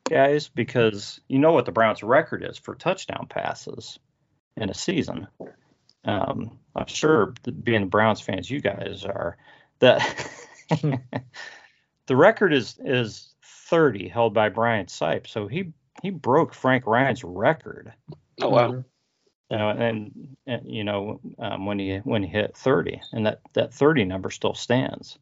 [0.09, 3.97] guys because you know what the Browns record is for touchdown passes
[4.55, 5.27] in a season.
[6.05, 9.37] Um, I'm sure being the Browns fans you guys are
[9.79, 10.29] that
[12.07, 15.27] the record is is 30 held by Brian Sipe.
[15.27, 17.93] So he he broke Frank Ryan's record.
[18.41, 18.83] Oh wow.
[19.53, 23.39] You know, and, and you know um, when he when he hit 30, and that
[23.53, 25.19] that 30 number still stands.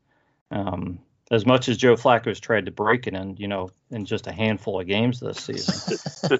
[0.52, 4.06] Um, as much as Joe Flacco has tried to break it in, you know, in
[4.06, 6.39] just a handful of games this season.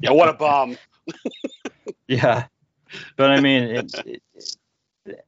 [0.00, 0.76] Yeah, what a bomb.
[2.08, 2.46] yeah,
[3.16, 4.22] but I mean, it, it,
[5.06, 5.24] it-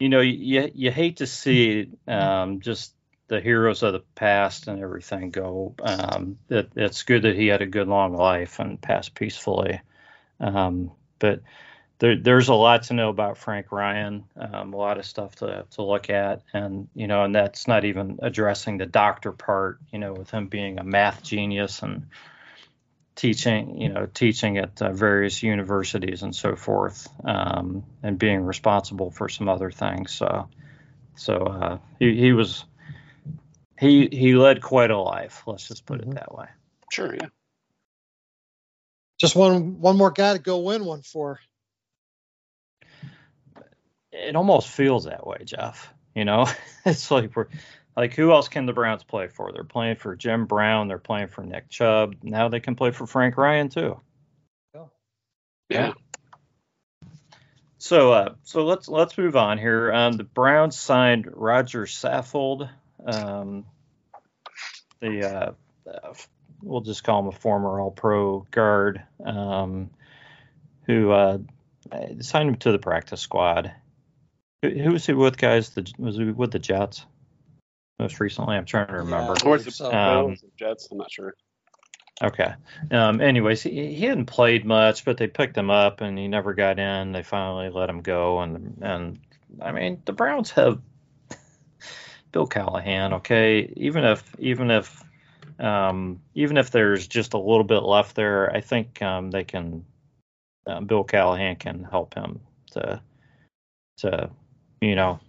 [0.00, 2.94] you know, you you hate to see um, just
[3.28, 5.74] the heroes of the past and everything go.
[5.82, 9.80] Um, it, it's good that he had a good long life and passed peacefully.
[10.40, 11.40] Um, but
[11.98, 15.64] there, there's a lot to know about Frank Ryan, um, a lot of stuff to,
[15.70, 19.78] to look at, and you know, and that's not even addressing the doctor part.
[19.92, 22.06] You know, with him being a math genius and
[23.14, 29.10] teaching, you know, teaching at uh, various universities and so forth, um, and being responsible
[29.10, 30.12] for some other things.
[30.12, 30.48] So,
[31.14, 32.64] so uh, he he was
[33.78, 35.44] he he led quite a life.
[35.46, 36.08] Let's just put Mhm.
[36.08, 36.46] it that way.
[36.90, 37.28] Sure, yeah.
[39.18, 41.38] Just one one more guy to go win one for.
[44.14, 45.92] it almost feels that way, Jeff.
[46.14, 46.46] You know,
[46.84, 47.48] it's like we're
[47.96, 49.52] like who else can the Browns play for?
[49.52, 52.16] They're playing for Jim Brown, they're playing for Nick Chubb.
[52.22, 54.00] Now they can play for Frank Ryan too.
[54.74, 54.84] Yeah.
[55.68, 55.92] Yeah.
[57.78, 59.92] So, uh, so let's let's move on here.
[59.92, 62.70] Um, the Browns signed Roger Saffold.
[63.04, 63.66] Um,
[65.00, 65.54] the
[65.86, 66.14] uh, uh,
[66.64, 69.90] we'll just call him a former All-Pro guard um,
[70.86, 71.38] who uh,
[72.20, 73.72] signed him to the practice squad.
[74.62, 75.70] Who, who was he with, guys?
[75.70, 77.04] The, was he with the Jets
[77.98, 78.56] most recently?
[78.56, 79.34] I'm trying to remember.
[79.42, 79.48] Yeah.
[79.48, 80.88] Or was it So- Um, the Jets?
[80.90, 81.34] I'm not sure.
[82.22, 82.54] Okay.
[82.92, 86.54] Um, anyways, he, he hadn't played much, but they picked him up and he never
[86.54, 87.10] got in.
[87.12, 89.18] They finally let him go, and and
[89.60, 90.80] I mean the Browns have
[92.32, 93.14] Bill Callahan.
[93.14, 95.02] Okay, even if even if
[95.58, 99.84] um, even if there's just a little bit left there, I think um, they can.
[100.66, 102.40] Um, Bill Callahan can help him
[102.72, 103.02] to
[103.98, 104.30] to
[104.80, 105.20] you know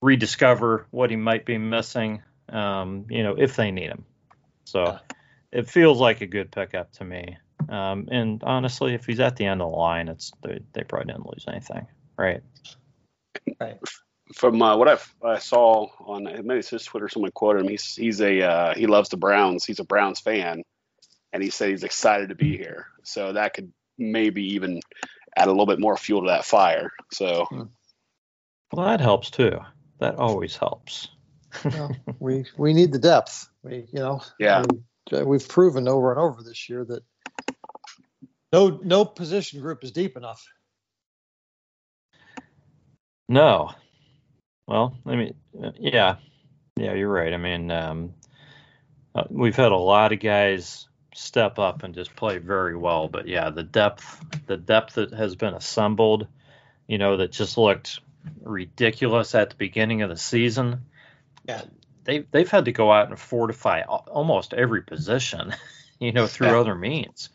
[0.00, 2.22] rediscover what he might be missing.
[2.48, 4.04] Um, you know, if they need him.
[4.64, 4.98] So
[5.50, 7.38] it feels like a good pickup to me.
[7.68, 11.12] Um, and honestly, if he's at the end of the line, it's they, they probably
[11.12, 12.42] didn't lose anything, right?
[13.60, 13.78] right?
[14.34, 17.68] From uh, what I've, I saw on maybe it's his Twitter, someone quoted him.
[17.68, 19.64] He's he's a uh, he loves the Browns.
[19.64, 20.62] He's a Browns fan,
[21.32, 22.86] and he said he's excited to be here.
[23.02, 24.80] So that could maybe even
[25.36, 26.90] add a little bit more fuel to that fire.
[27.12, 27.46] So
[28.72, 29.58] Well, that helps too.
[29.98, 31.08] That always helps.
[31.64, 33.48] Well, we we need the depth.
[33.62, 34.62] We you know Yeah.
[34.62, 37.02] I mean, we've proven over and over this year that
[38.52, 40.44] no no position group is deep enough.
[43.28, 43.70] No.
[44.66, 46.16] Well, I mean, uh, yeah,
[46.76, 47.32] yeah, you're right.
[47.32, 48.14] I mean, um,
[49.14, 53.26] uh, we've had a lot of guys step up and just play very well, but
[53.28, 56.26] yeah, the depth, the depth that has been assembled,
[56.86, 58.00] you know, that just looked
[58.42, 60.82] ridiculous at the beginning of the season.
[61.46, 61.62] Yeah.
[62.04, 65.54] They they've had to go out and fortify almost every position,
[66.00, 66.60] you know, through Yeah.
[66.60, 67.28] other means.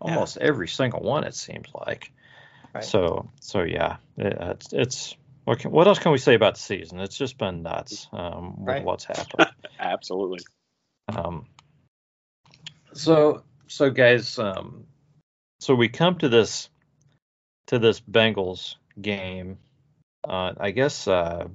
[0.00, 2.12] Almost every single one, it seems like.
[2.74, 2.84] Right.
[2.84, 6.60] So so yeah, it, it's it's what can, what else can we say about the
[6.60, 7.00] season?
[7.00, 8.84] It's just been nuts um, with Right.
[8.84, 9.48] what's happened.
[9.78, 10.40] absolutely.
[11.08, 11.46] um,
[12.94, 14.84] so so guys, um,
[15.60, 16.68] so we come to this
[17.68, 19.58] to this Bengals game.
[20.28, 21.48] Uh, I guess uh,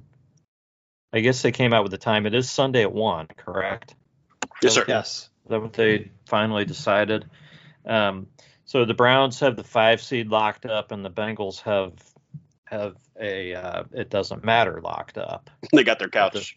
[1.12, 2.26] I guess they came out with the time.
[2.26, 3.94] It is Sunday at one, correct?
[4.62, 4.84] Yes, sir.
[4.88, 5.30] Yes.
[5.44, 7.24] Is that what they finally decided?
[7.86, 8.26] Um,
[8.66, 11.94] so the Browns have the five seed locked up, and the Bengals have
[12.66, 16.54] have a uh, it doesn't matter locked up They got their couch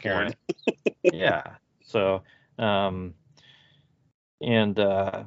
[1.04, 1.44] yeah.
[1.86, 2.24] So
[2.58, 3.16] um,
[4.42, 5.24] and uh,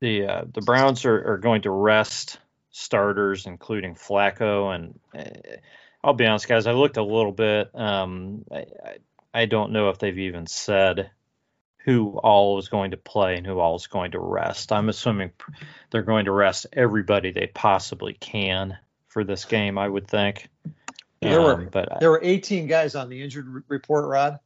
[0.00, 2.38] the uh, the Browns are, are going to rest
[2.70, 5.56] starters, including Flacco, and uh,
[6.04, 7.70] I'll be honest, guys, I looked a little bit.
[7.74, 8.96] Um, I, I
[9.34, 11.10] I don't know if they've even said
[11.84, 14.72] who all is going to play and who all is going to rest.
[14.72, 15.30] I'm assuming
[15.90, 18.76] they're going to rest everybody they possibly can
[19.16, 19.78] for this game.
[19.78, 20.50] I would think.
[21.22, 24.38] There were- Um, but There were 18 guys on the injured re- report, Rod.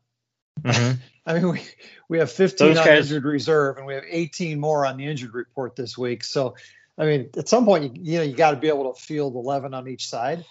[0.62, 0.98] Mhm.
[1.26, 1.60] I mean, we
[2.08, 5.06] we have 15 Those on guys- injured reserve, and we have 18 more on the
[5.06, 6.22] injured report this week.
[6.22, 6.54] So,
[6.96, 9.34] I mean, at some point, you, you know, you got to be able to field
[9.34, 10.44] 11 on each side.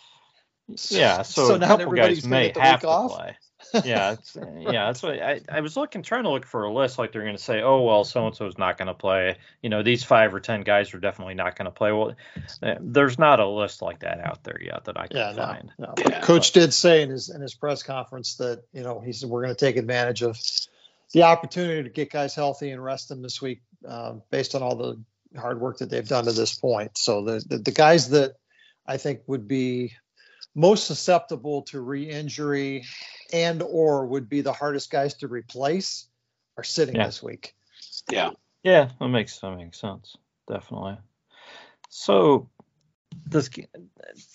[0.90, 3.12] Yeah, so, So not everybody's may have to off?
[3.16, 3.38] play.
[3.84, 6.98] Yeah, it's, yeah, that's what I, I was looking, trying to look for a list.
[6.98, 9.38] Like they're going to say, oh well, so and so is not going to play.
[9.62, 11.92] You know, these five or ten guys are definitely not going to play.
[11.92, 12.16] Well,
[12.64, 15.46] eh, there's not a list like that out there yet that I can Yeah, no,
[15.46, 15.72] find.
[15.78, 15.94] no.
[15.98, 16.22] Yeah.
[16.22, 19.44] Coach did say in his in his press conference that you know he said we're
[19.44, 20.40] going to take advantage of
[21.14, 24.76] the opportunity to get guys healthy and rest them this week, um, based on all
[24.76, 25.00] the
[25.40, 26.98] hard work that they've done to this point.
[26.98, 28.36] So the the, the guys that
[28.86, 29.94] I think would be
[30.56, 32.86] most susceptible to re-injury
[33.32, 36.08] and or would be the hardest guys to replace
[36.58, 37.06] are sitting Yeah.
[37.06, 37.56] this week.
[38.10, 38.32] Yeah.
[38.64, 40.18] Yeah, that makes that makes sense.
[40.48, 40.98] Definitely.
[41.90, 42.50] So
[43.26, 43.50] this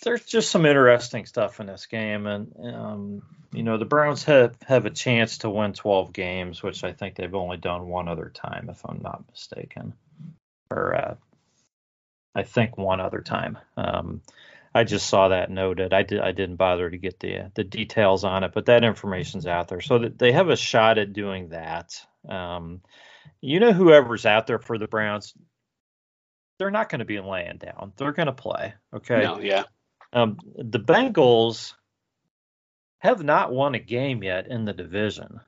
[0.02, 4.56] there's just some interesting stuff in this game, and um, you know the Browns have
[4.66, 8.30] have a chance to win 12 games, which I think they've only done one other
[8.32, 9.94] time, if I'm not mistaken,
[10.70, 11.14] or uh,
[12.34, 13.58] I think one other time.
[13.76, 14.22] Um,
[14.74, 15.92] I just saw that noted.
[15.92, 19.46] I did I didn't bother to get the the details on it, but that information's
[19.46, 21.94] out there, so they have a shot at doing that.
[22.28, 22.80] Um,
[23.40, 25.32] you know, whoever's out there for the Browns,
[26.58, 27.92] they're not going to be laying down.
[27.96, 28.74] They're going to play.
[28.94, 29.22] Okay.
[29.22, 29.64] No, yeah.
[30.12, 31.74] Um, the Bengals
[32.98, 35.40] have not won a game yet in the division.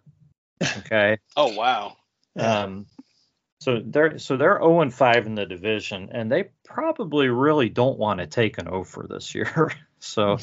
[0.78, 1.18] Okay.
[1.36, 1.96] Oh wow.
[2.38, 2.86] Um,
[3.58, 7.98] So they're so they're 0 and 5 in the division, and they probably really don't
[7.98, 9.72] want to take an over this year.
[9.98, 10.36] so,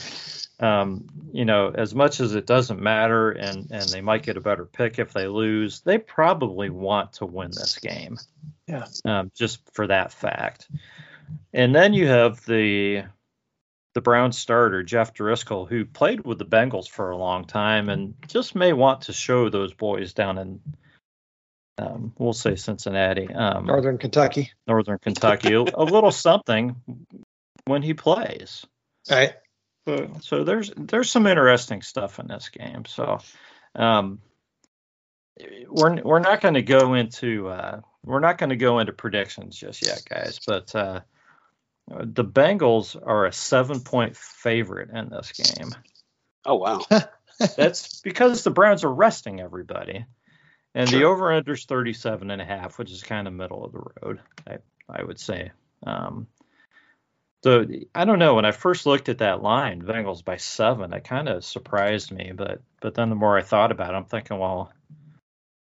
[0.60, 4.42] um, you know, as much as it doesn't matter, and and they might get a
[4.42, 8.18] better pick if they lose, they probably want to win this game.
[8.68, 8.86] Yeah.
[9.06, 10.68] Um, just for that fact.
[11.54, 13.04] And then you have the
[13.94, 18.16] the Brown starter Jeff Driskel, who played with the Bengals for a long time, and
[18.28, 20.60] just may want to show those boys down in
[21.78, 26.76] um, we'll say Cincinnati, um, Northern Kentucky, Northern Kentucky, a, a, little something
[27.66, 28.66] when he plays.
[29.10, 29.34] Right.
[29.88, 32.86] So, so there's there's some interesting stuff in this game.
[32.86, 33.20] So
[33.76, 34.20] um,
[35.68, 39.58] we're we're not going to go into uh, we're not going to go into predictions
[39.58, 40.40] just yet, guys.
[40.46, 41.02] But uh,
[41.88, 45.72] the Bengals are a seven point favorite in this game.
[46.46, 46.82] Oh wow.
[47.58, 50.06] That's because the Browns are resting everybody.
[50.76, 51.00] And sure.
[51.00, 53.84] the over under is 37 and a half, which is kind of middle of the
[54.02, 54.58] road, I,
[54.90, 55.52] I would say.
[55.86, 56.28] Um,
[57.44, 58.36] so I don't know.
[58.36, 62.32] When I first looked at that line, Bengals by seven, it kind of surprised me.
[62.34, 64.72] But but then the more I thought about it, I'm thinking, well,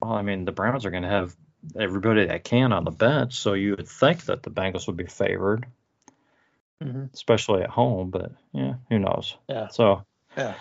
[0.01, 1.35] well, I mean, the Browns are going to have
[1.79, 5.05] everybody that can on the bench, so you would think that the Bengals would be
[5.05, 5.67] favored,
[6.83, 7.05] mm-hmm.
[7.13, 8.09] especially at home.
[8.09, 9.37] But yeah, who knows?
[9.47, 9.67] Yeah.
[9.67, 10.03] So
[10.35, 10.55] yeah.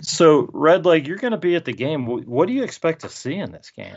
[0.00, 2.06] So, Red Leg, you're going to be at the game.
[2.06, 3.96] What do you expect to see in this game?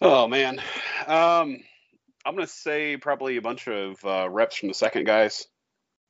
[0.00, 0.60] Oh man,
[1.06, 1.58] um,
[2.24, 5.46] I'm going to say probably a bunch of uh, reps from the second guys,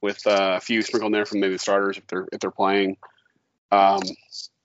[0.03, 2.51] with uh, a few sprinkled in there from maybe the starters if they're if they're
[2.51, 2.97] playing.
[3.71, 4.03] Um,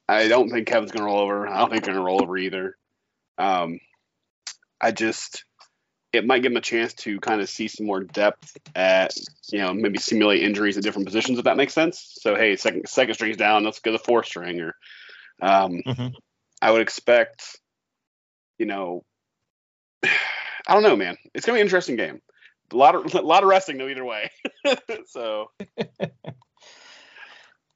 [0.08, 1.48] I don't think Kevin's going to roll over.
[1.48, 2.76] I don't think they're going to roll over either.
[3.38, 3.80] Um,
[4.80, 5.46] I just
[6.14, 9.16] it might give them a chance to kind of see some more depth at,
[9.52, 12.16] you know, maybe simulate injuries at different positions if that makes sense.
[12.22, 14.62] So hey, second second string's down, let's go the fourth string.
[14.62, 14.76] Or
[15.42, 16.08] um, mm-hmm.
[16.62, 17.58] I would expect,
[18.60, 19.04] you know,
[20.04, 21.18] I don't know, man.
[21.34, 22.22] It's gonna be an interesting game.
[22.72, 24.30] A lot of a lot of resting though either way.
[25.08, 25.50] so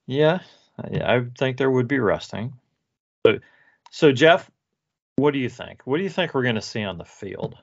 [0.05, 0.39] yeah,
[0.77, 2.53] I think there would be resting.
[3.25, 3.39] So,
[3.89, 4.49] so Jeff,
[5.15, 5.81] what do you think?
[5.85, 7.57] What do you think we're going to see on the field?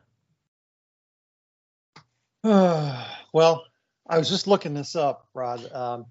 [3.32, 3.64] well,
[4.07, 5.72] I was just looking this up, Rod.
[5.72, 6.07] Um,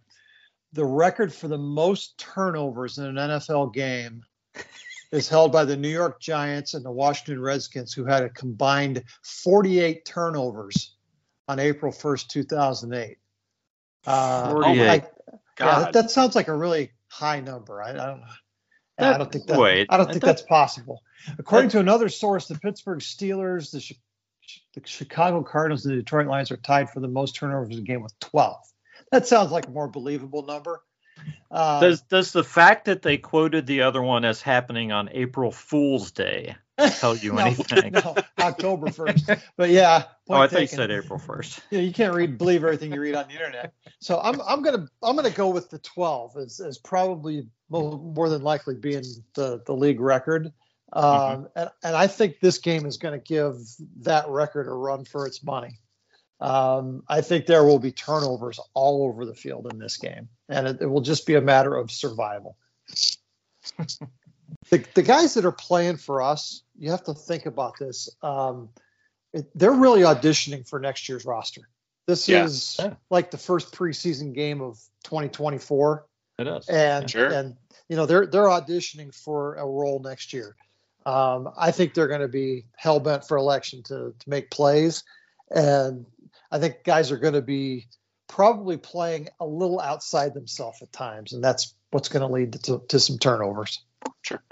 [0.73, 4.23] the record for the most turnovers in an NFL game
[5.11, 9.03] is held by the New York Giants and the Washington Redskins, who had a combined
[9.21, 10.95] 48 turnovers
[11.47, 13.17] on April 1st, 2008.
[14.07, 14.89] Uh, 48.
[14.89, 15.03] I,
[15.59, 17.79] yeah, that sounds like a really high number.
[17.79, 18.27] I, I don't know.
[18.97, 19.59] That, I don't think that.
[19.59, 21.03] Wait, I don't think that, that's possible.
[21.37, 23.95] According to another source, the Pittsburgh Steelers, the
[24.73, 27.85] the Chicago Cardinals and the Detroit Lions are tied for the most turnovers in a
[27.85, 28.57] game with 12.
[29.11, 30.81] That sounds like a more believable number.
[31.51, 35.51] Uh, does does the fact that they quoted the other one as happening on April
[35.51, 36.55] Fool's Day
[36.99, 37.93] tell you no, anything?
[37.93, 39.29] No, October first.
[39.55, 40.05] But yeah.
[40.29, 41.59] Oh, I thought you said April first.
[41.69, 43.73] Yeah, you can't read believe everything you read on the internet.
[43.99, 48.41] So I'm I'm gonna I'm gonna go with the 12 as, as probably more than
[48.41, 50.53] likely being the the league record.
[50.93, 51.05] Mm-hmm.
[51.05, 51.45] Um, mm-hmm.
[51.55, 53.57] and, and I think this game is going to give
[54.01, 55.79] that record a run for its money.
[56.39, 60.67] Um, I think there will be turnovers all over the field in this game, and
[60.67, 62.57] it, it will just be a matter of survival.
[64.69, 68.09] the, the guys that are playing for us, you have to think about this.
[68.21, 68.69] Um,
[69.31, 71.69] it, they're really auditioning for next year's roster.
[72.07, 72.43] This yeah.
[72.43, 72.95] is yeah.
[73.09, 76.05] like the first preseason game of 2024.
[76.39, 77.31] It is, and sure.
[77.31, 77.55] and
[77.87, 80.55] you know they're they're auditioning for a role next year.
[81.05, 85.03] Um, I think they're going to be hell bent for election to to make plays,
[85.49, 86.05] and
[86.51, 87.87] I think guys are going to be
[88.27, 92.81] probably playing a little outside themselves at times, and that's what's going to lead to,
[92.87, 93.83] to some turnovers.
[94.23, 94.43] Sure.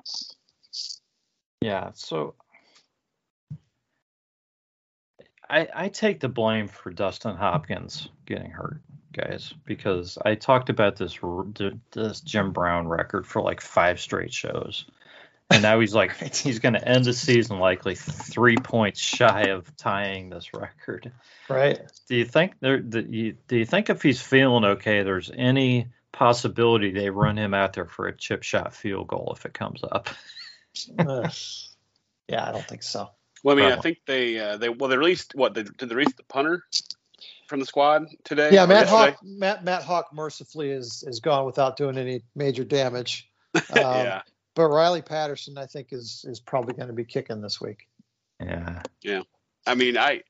[1.62, 1.92] Yeah.
[1.94, 2.36] So
[5.50, 8.82] I, I take the blame for Dustin Hopkins getting hurt,
[9.14, 11.20] guys, because I talked about this
[11.92, 14.86] this Jim Brown record for like five straight shows
[15.52, 16.36] and now he's like right.
[16.36, 21.12] he's going to end the season likely three points shy of tying this record.
[21.50, 21.80] Right.
[22.08, 22.80] Do you think there?
[22.80, 27.54] Do you, do you think if he's feeling okay, there's any possibility they run him
[27.54, 30.10] out there for a chip shot field goal if it comes up?
[31.00, 31.30] uh,
[32.28, 33.10] yeah, I don't think so.
[33.44, 33.80] Well, I mean, Probably.
[33.80, 36.64] I think they uh, they well they released what they, did they release the punter
[37.48, 38.50] from the squad today?
[38.52, 43.28] Yeah, Matt Haack Matt Matt Haack mercifully is is gone without doing any major damage.
[43.74, 44.22] Um, yeah
[44.56, 47.88] but Riley Patterson, I think, is is probably going to be kicking this week.
[48.40, 48.82] Yeah.
[49.02, 49.22] Yeah.
[49.66, 50.22] I mean, I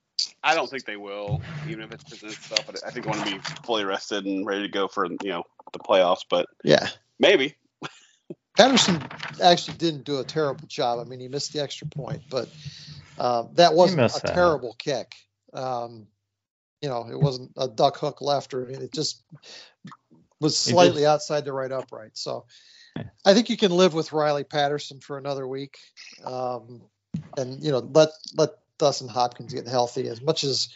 [0.44, 2.66] I don't think they will, even if it's presented stuff.
[2.66, 5.30] But I think they want to be fully rested and ready to go for you
[5.30, 5.44] know
[5.74, 6.26] the playoffs.
[6.30, 6.88] But yeah,
[7.20, 7.56] maybe.
[8.58, 9.02] Patterson
[9.42, 11.00] actually didn't do a terrible job.
[11.00, 12.50] I mean, he missed the extra point, but
[13.18, 14.34] uh, that wasn't a that.
[14.34, 15.14] terrible kick.
[15.54, 16.08] Um,
[16.82, 18.70] you know, it wasn't a duck hook left or.
[18.70, 19.24] It just
[20.40, 22.12] was slightly outside the right upright.
[22.18, 22.46] So
[23.26, 25.78] I think you can live with Riley Patterson for another week,
[26.26, 26.82] um,
[27.38, 30.08] and you know, let let Dustin Hopkins get healthy.
[30.08, 30.70] As much as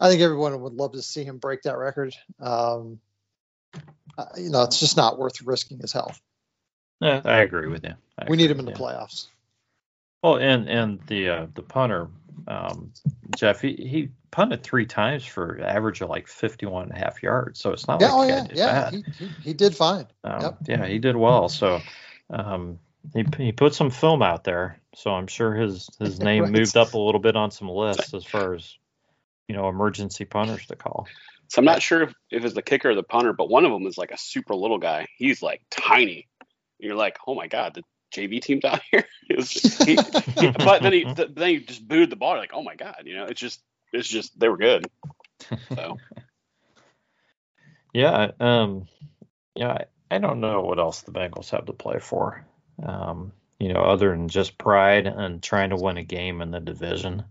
[0.00, 3.00] I think everyone would love to see him break that record, um,
[4.18, 6.20] uh, you know, it's just not worth risking his health.
[7.00, 7.94] Yeah, I agree with you.
[8.28, 9.26] We need him in the playoffs.
[10.26, 12.08] Well, and and the uh, the punter,
[12.48, 12.90] um,
[13.36, 17.60] Jeff, he, he punted three times for average of like 51 and a half yards.
[17.60, 18.66] So it's not Yeah, oh like the guy yeah, did yeah.
[18.66, 18.94] bad.
[18.94, 20.08] He, he, he did fine.
[20.24, 20.58] Um, Yep.
[20.66, 21.48] Yeah, he did well.
[21.48, 21.80] So
[22.30, 22.80] um,
[23.14, 24.80] he he put some film out there.
[24.96, 26.52] So I'm sure his his name Right.
[26.52, 28.74] moved up a little bit on some lists as far as
[29.46, 31.06] you know emergency punters to call.
[31.46, 33.70] So I'm not sure if, if it's the kicker or the punter, but one of
[33.70, 35.06] them is like a super little guy.
[35.18, 36.26] He's like tiny.
[36.80, 37.82] And you're like, oh my god, the
[38.14, 39.04] JV team's out here.
[39.36, 39.94] Was- he-
[40.38, 42.36] he- but then he th- then he just booed the ball.
[42.36, 43.60] Like, oh my god, you know, it's just
[43.92, 44.86] it's just they were good.
[45.74, 45.98] So
[47.92, 48.88] Yeah, um,
[49.54, 52.44] yeah, I, I don't know what else the Bengals have to play for.
[52.82, 56.60] Um, you know, other than just pride and trying to win a game in the
[56.60, 57.24] division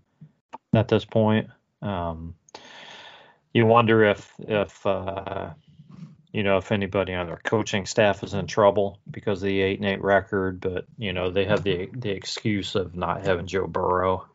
[0.74, 1.52] at this point.
[1.84, 2.34] Um,
[3.54, 5.52] you wonder if if uh,
[6.36, 9.80] you know if anybody on their coaching staff is in trouble because of the eight
[9.80, 13.68] and eight record, but you know they have the the excuse of not having Joe
[13.68, 14.28] Burrow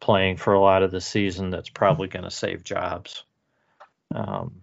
[0.00, 1.48] playing for a lot of the season.
[1.48, 3.24] That's probably going to save jobs.
[4.14, 4.62] Um,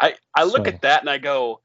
[0.00, 1.60] I I look So- at that and I go,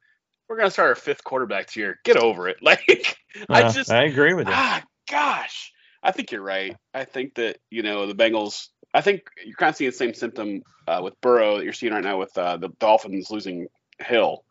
[0.48, 2.00] we're gonna start our fifth quarterback here.
[2.04, 2.58] Get over it.
[2.62, 3.18] Like
[3.50, 4.54] I uh, just I agree with you.
[4.56, 5.74] ah gosh.
[6.04, 6.78] I think you're right.
[6.94, 8.68] I think that you know the Bengals.
[8.94, 11.94] I think you're kind of seeing the same symptom uh, with Burrow that you're seeing
[11.94, 13.68] right now with uh, the Dolphins losing
[14.00, 14.44] Hill.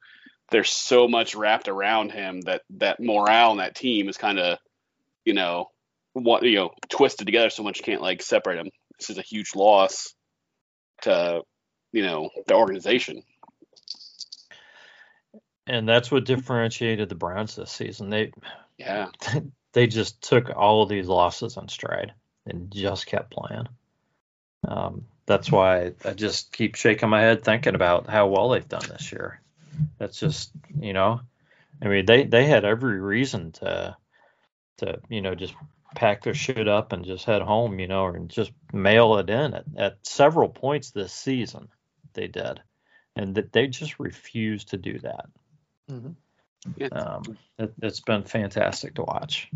[0.51, 4.59] There's so much wrapped around him that that morale in that team is kind of,
[5.25, 5.71] you know,
[6.13, 8.71] what you know, twisted together so much you can't like separate them.
[8.99, 10.15] This is a huge loss
[11.03, 11.43] to,
[11.93, 13.23] you know, the organization.
[15.67, 18.11] and that's what differentiated the Browns this season.
[18.11, 18.33] They
[18.79, 19.09] Yeah,
[19.73, 22.13] they just took all of these losses on stride
[22.47, 23.67] and just kept playing.
[24.67, 28.87] Um, that's why I just keep shaking my head thinking about how well they've done
[28.89, 29.41] this year.
[29.99, 30.51] That's just
[30.81, 31.21] you know,
[31.83, 33.97] I mean they they had every reason to
[34.79, 35.55] to you know just
[35.95, 39.55] pack their shit up and just head home, you know, and just mail it in
[39.55, 41.69] at, at several points this season.
[42.15, 42.61] They did,
[43.15, 45.27] and that they just refused to do that.
[45.91, 46.15] Mhm.
[46.77, 49.51] yeah, Um, it, it's been fantastic to watch.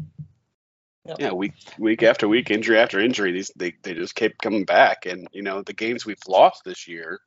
[1.19, 1.33] Yeah.
[1.33, 5.07] Week week after week, injury after injury, these they they just kept coming back.
[5.07, 7.21] And you know, the games we've lost this year,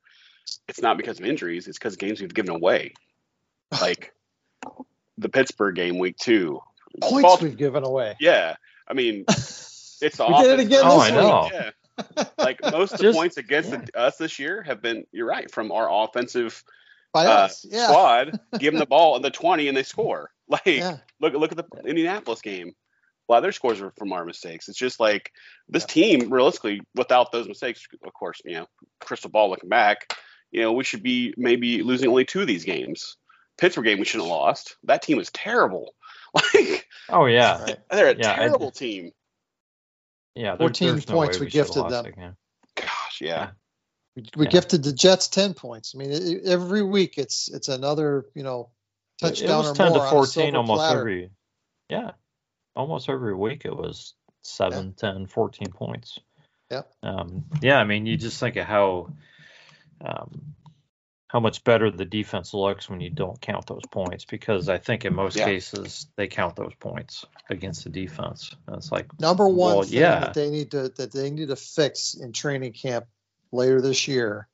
[0.68, 1.66] it's not because of injuries.
[1.68, 2.94] It's because games we've given away,
[3.80, 4.12] like
[5.18, 6.60] the Pittsburgh game, week two.
[7.00, 8.16] Points Balt- we've given away.
[8.20, 8.54] yeah,
[8.86, 11.20] I mean, it's the We did it offense- again Oh, this I week.
[11.20, 11.50] know.
[11.52, 11.70] Yeah.
[12.38, 13.84] Like most of the Just- points against yeah.
[13.94, 16.62] us this year have been, you're right, from our offensive
[17.12, 17.64] By uh, us.
[17.68, 17.86] Yeah.
[17.86, 20.30] squad, give them the ball in the 20 and they score.
[20.48, 20.98] Like, Yeah.
[21.20, 22.74] look look at the Indianapolis game.
[23.28, 24.68] A lot of their scores were from our mistakes.
[24.68, 25.32] It's just like
[25.68, 28.66] this team, realistically, without those mistakes, of course, you know,
[29.00, 30.14] crystal ball looking back,
[30.50, 33.16] you know, we should be maybe losing only two of these games.
[33.56, 34.76] Pittsburgh game we shouldn't have lost.
[34.84, 35.94] That team was terrible.
[36.34, 37.78] Like Oh yeah, Right.
[37.90, 39.12] they're a Yeah, I- terrible team.
[40.34, 40.56] yeah.
[40.56, 42.04] there- 14 there's no points way we should've gifted them.
[42.04, 42.36] that game.
[42.76, 43.50] Gosh, yeah.
[44.16, 44.50] We, we Yeah.
[44.50, 45.94] gifted the Jets ten points.
[45.94, 48.70] I mean, it, every week it's it's another you know
[49.22, 50.98] It- touchdown it was or 10 more to on a 14 almost platter.
[51.00, 51.30] every
[51.88, 52.10] yeah
[52.76, 56.18] almost every week it was 7 10 14 points
[56.70, 56.82] Yeah.
[57.02, 59.08] um, yeah i mean you just think of how
[60.04, 60.54] um,
[61.28, 65.04] how much better the defense looks when you don't count those points because i think
[65.04, 65.46] in most Yeah.
[65.46, 70.00] cases they count those points against the defense and it's like Number one Well, thing
[70.00, 70.20] yeah.
[70.20, 73.06] that they need to that they need to fix in training camp
[73.52, 74.48] later this year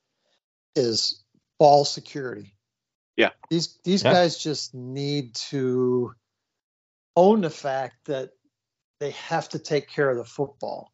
[0.75, 1.21] is
[1.59, 2.55] ball security.
[3.17, 3.31] Yeah.
[3.49, 4.13] These these Yeah.
[4.13, 6.13] guys just need to
[7.15, 8.31] own the fact that
[8.99, 10.91] they have to take care of the football.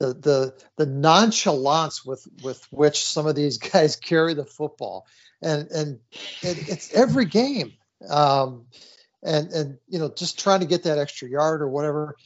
[0.00, 5.06] The the the nonchalance with with which some of these guys carry the football,
[5.40, 6.00] and and
[6.42, 7.72] it, it's every game.
[8.08, 8.66] Um,
[9.22, 12.16] and and you know just trying to get that extra yard or whatever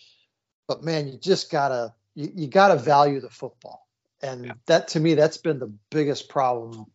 [0.66, 3.86] but man you just gotta you, you gotta value the football
[4.22, 4.52] and Yeah.
[4.66, 6.86] that to me that's been the biggest problem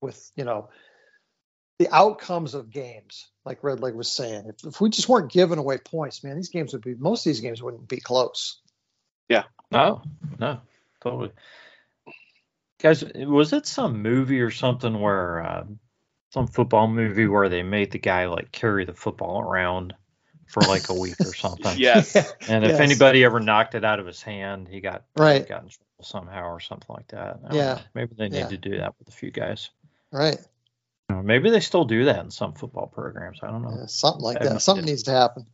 [0.00, 0.68] with you know
[1.78, 5.58] the outcomes of games like red leg was saying if, if we just weren't giving
[5.58, 8.60] away points man these games would be most of these games wouldn't be close
[9.28, 9.44] Yeah.
[9.70, 10.02] no
[10.38, 10.60] no
[11.02, 11.30] totally
[12.80, 15.64] guys was it some movie or something where uh,
[16.32, 19.94] some football movie where they made the guy like carry the football around
[20.46, 21.78] for like a week or something.
[21.78, 22.14] Yes.
[22.48, 22.80] And if Yes.
[22.80, 25.48] anybody ever knocked it out of his hand, he got Right.
[25.48, 27.38] got in trouble somehow or something like that.
[27.52, 27.74] Yeah.
[27.74, 27.80] know.
[27.94, 28.46] Maybe they need Yeah.
[28.48, 29.70] to do that with a few guys.
[30.12, 30.38] Right.
[31.10, 33.40] Or Maybe they still do that in some football programs.
[33.42, 33.76] I don't know.
[33.78, 34.60] Yeah, something like I have no that.
[34.60, 35.46] Something needs to happen.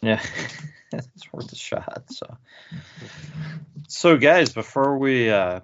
[0.00, 0.20] Yeah,
[0.92, 2.04] it's worth a shot.
[2.10, 2.36] So,
[3.88, 5.60] so guys, before we uh,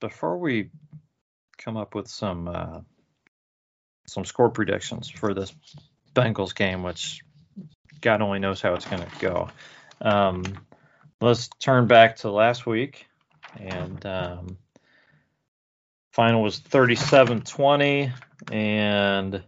[0.00, 0.70] before we
[1.58, 2.80] come up with some uh,
[4.06, 5.52] some score predictions for this
[6.14, 7.22] Bengals game, which
[8.00, 9.48] God only knows how it's going to go,
[10.00, 10.44] um,
[11.20, 13.06] let's turn back to last week,
[13.58, 14.58] and um,
[16.16, 18.10] final was 37-20,
[18.50, 19.44] and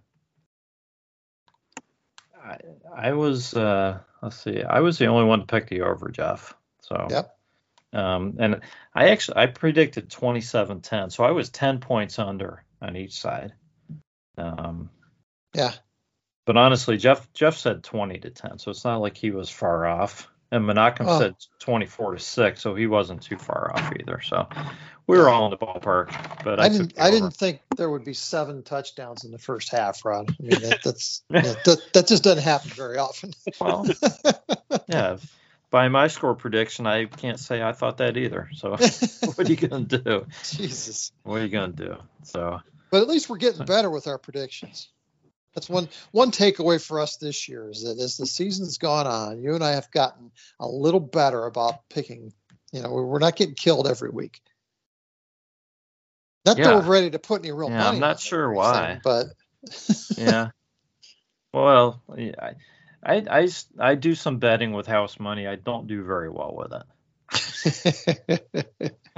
[2.45, 2.59] I,
[2.95, 6.55] I was uh, let's see, I was the only one to pick the over, Jeff.
[6.83, 7.35] So Yep.
[7.95, 8.61] Um, and
[8.95, 13.55] I actually I predicted 27-10, so I was 10 points under on each side.
[14.37, 14.91] Um,
[15.55, 15.73] Yeah.
[16.45, 19.87] but honestly, Jeff Jeff said 20 to 10, so it's not like he was far
[19.87, 20.29] off.
[20.51, 21.19] And Menachem Oh.
[21.19, 24.21] said 24 to 6, so he wasn't too far off either.
[24.23, 24.49] So
[25.07, 26.11] we were all in the ballpark.
[26.43, 26.95] But I, I didn't.
[26.99, 30.31] I didn't think there would be seven touchdowns in the first half, Rod.
[30.31, 33.33] I mean, that, that's that, that just doesn't happen very often.
[33.61, 33.87] Well,
[34.89, 35.19] yeah.
[35.71, 38.49] By my score prediction, I can't say I thought that either.
[38.55, 38.71] So
[39.25, 40.27] what are you gonna do?
[40.45, 41.13] Jesus.
[41.25, 41.97] What are you gonna do?
[42.23, 44.89] So But at least we're getting better with our predictions.
[45.59, 49.43] That's one one takeaway for us this year is that as the season's gone on,
[49.43, 50.31] you and I have gotten
[50.61, 52.33] a little better about picking.
[52.71, 54.41] You know, we're not getting killed every week.
[56.47, 56.67] Not Yeah.
[56.67, 57.97] that we're ready to put any real Yeah, money.
[57.97, 59.01] I'm not sure why.
[59.03, 59.27] but
[60.17, 60.51] yeah.
[61.53, 62.55] Well, I
[63.03, 63.49] I
[63.81, 65.49] I do some betting with house money.
[65.49, 66.73] I don't do very well with
[68.31, 68.93] it.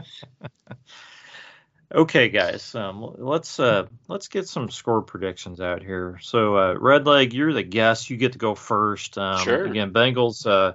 [1.93, 6.18] Okay, guys, um, let's uh, let's get some score predictions out here.
[6.22, 8.11] So, uh, Red Leg, you're the guest.
[8.11, 9.18] You get to go first.
[9.18, 9.64] Um, Sure.
[9.66, 10.74] Again, Bengals, uh,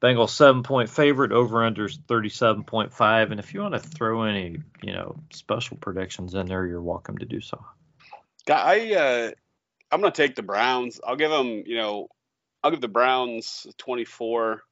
[0.00, 1.32] Bengals seven point favorite.
[1.32, 3.32] Over under thirty seven point five.
[3.32, 7.18] And if you want to throw any, you know, special predictions in there, you're welcome
[7.18, 7.64] to do so.
[8.48, 9.30] I uh,
[9.90, 11.00] I'm gonna take the Browns.
[11.04, 12.08] I'll give them, you know,
[12.62, 14.62] I'll give the Browns 24.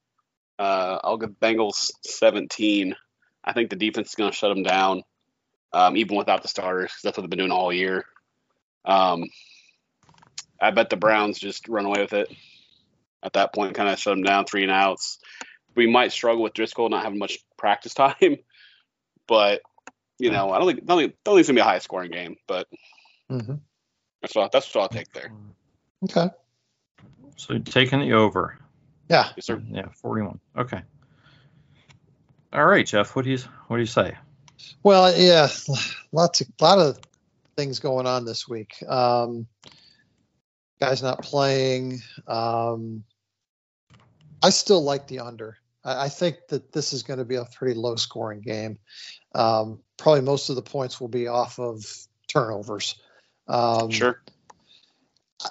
[0.59, 2.95] Uh, I'll give Bengals 17.
[3.43, 5.03] I think the defense is gonna shut them down,
[5.73, 6.91] um, even without the starters.
[6.93, 8.05] 'cause that's what they've been doing all year.
[8.85, 9.25] Um,
[10.61, 12.31] I bet the Browns just run away with it.
[13.23, 15.19] At that point, kind of shut them down, three and outs.
[15.75, 18.37] We might struggle with Driskel not having much practice time,
[19.27, 19.63] but
[20.19, 22.11] you know, I don't think, don't think, don't think it's gonna be a high scoring
[22.11, 22.37] game.
[22.47, 22.69] But
[23.31, 23.61] Mhm.
[24.21, 25.33] that's what that's what I'll take there.
[26.05, 26.29] Okay.
[27.37, 28.59] So taking the over.
[29.09, 29.31] Yeah.
[29.37, 29.63] Yes, sir.
[29.71, 30.41] Yeah, 41.
[30.59, 30.83] Okay.
[32.53, 33.15] All right, Jeff.
[33.17, 34.17] What do you what do you say?
[34.83, 35.49] Well, yeah,
[36.13, 36.99] lots of lot of
[37.57, 38.83] things going on this week.
[38.89, 39.47] Um,
[40.81, 42.01] guys not playing.
[42.27, 43.05] Um,
[44.43, 45.59] I still like the under.
[45.85, 48.79] I, I think that this is going to be a pretty low scoring game.
[49.35, 51.85] Um, probably most of the points will be off of
[52.27, 52.97] turnovers.
[53.47, 54.23] Um, Sure.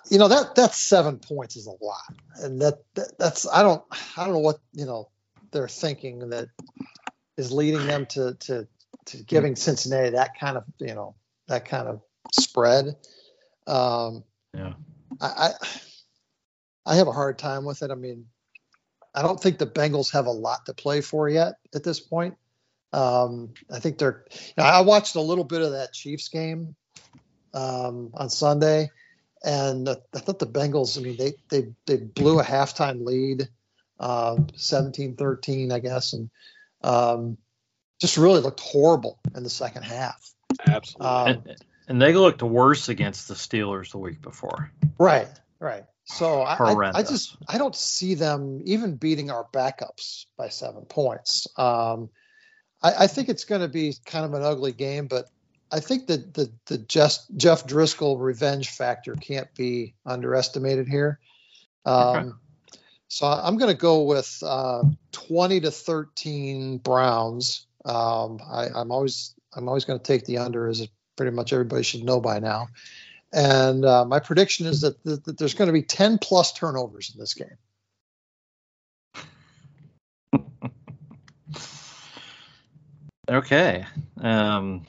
[0.10, 3.84] you know that that's seven points is a lot, and that, that that's I don't
[4.18, 5.10] I don't know what you know
[5.52, 6.48] they're thinking that
[7.38, 8.68] is leading them to to
[9.06, 11.16] to giving Cincinnati that kind of you know
[11.48, 12.02] that kind of
[12.34, 12.96] spread.
[13.68, 14.24] Um,
[14.54, 14.74] Yeah.
[15.22, 15.52] I, I
[16.86, 17.92] I have a hard time with it.
[17.92, 18.26] I mean,
[19.14, 22.36] I don't think the Bengals have a lot to play for yet at this point.
[22.94, 24.26] Um, I think they're.
[24.32, 26.76] You know, I watched a little bit of that Chiefs game
[27.54, 28.90] um, on Sunday,
[29.44, 30.98] and I thought the Bengals.
[30.98, 33.48] I mean, they they they blew a halftime lead,
[34.00, 36.30] um, 17-13, I guess, and
[36.84, 37.38] um,
[38.00, 40.34] just really looked horrible in the second half.
[40.68, 41.08] Absolutely.
[41.08, 41.56] Um, and,
[41.88, 44.72] and they looked worse against the Steelers the week before.
[44.98, 45.28] Right,
[45.60, 45.84] right.
[46.06, 50.86] So I, I, I just I don't see them even beating our backups by seven
[50.86, 51.48] points.
[51.56, 52.10] Um,
[52.82, 55.30] I, I think it's going to be kind of an ugly game, but
[55.72, 61.20] I think that the the Jeff, Jeff Driskel revenge factor can't be underestimated here.
[61.86, 62.30] Um, Okay.
[63.10, 67.66] So I'm going to go with uh, 20 to 13 Browns.
[67.86, 71.84] Um, I, I'm always I'm always going to take the under, as pretty much everybody
[71.84, 72.68] should know by now.
[73.32, 77.12] And uh, my prediction is that, that, that there's going to be 10 plus turnovers
[77.14, 77.58] in this game.
[83.30, 83.86] Okay.
[84.20, 84.88] Um,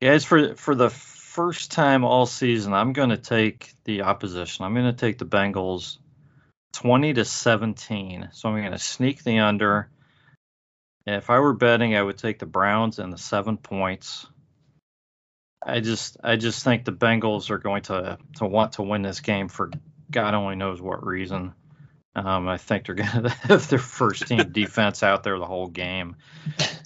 [0.00, 4.64] guys, for for the first time all season, I'm going to take the opposition.
[4.64, 5.98] I'm going to take the Bengals
[6.72, 8.30] 20 to 17.
[8.32, 9.90] So I'm going to sneak the under.
[11.06, 14.26] If I were betting, I would take the Browns and the seven points.
[15.62, 19.20] I just I just think the Bengals are going to to want to win this
[19.20, 19.70] game for
[20.10, 21.54] God only knows what reason.
[22.16, 25.68] Um, I think they're going to have their first team defense out there the whole
[25.68, 26.16] game,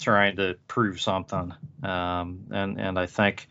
[0.01, 1.53] trying to prove something.
[1.83, 3.49] Um, and and I think,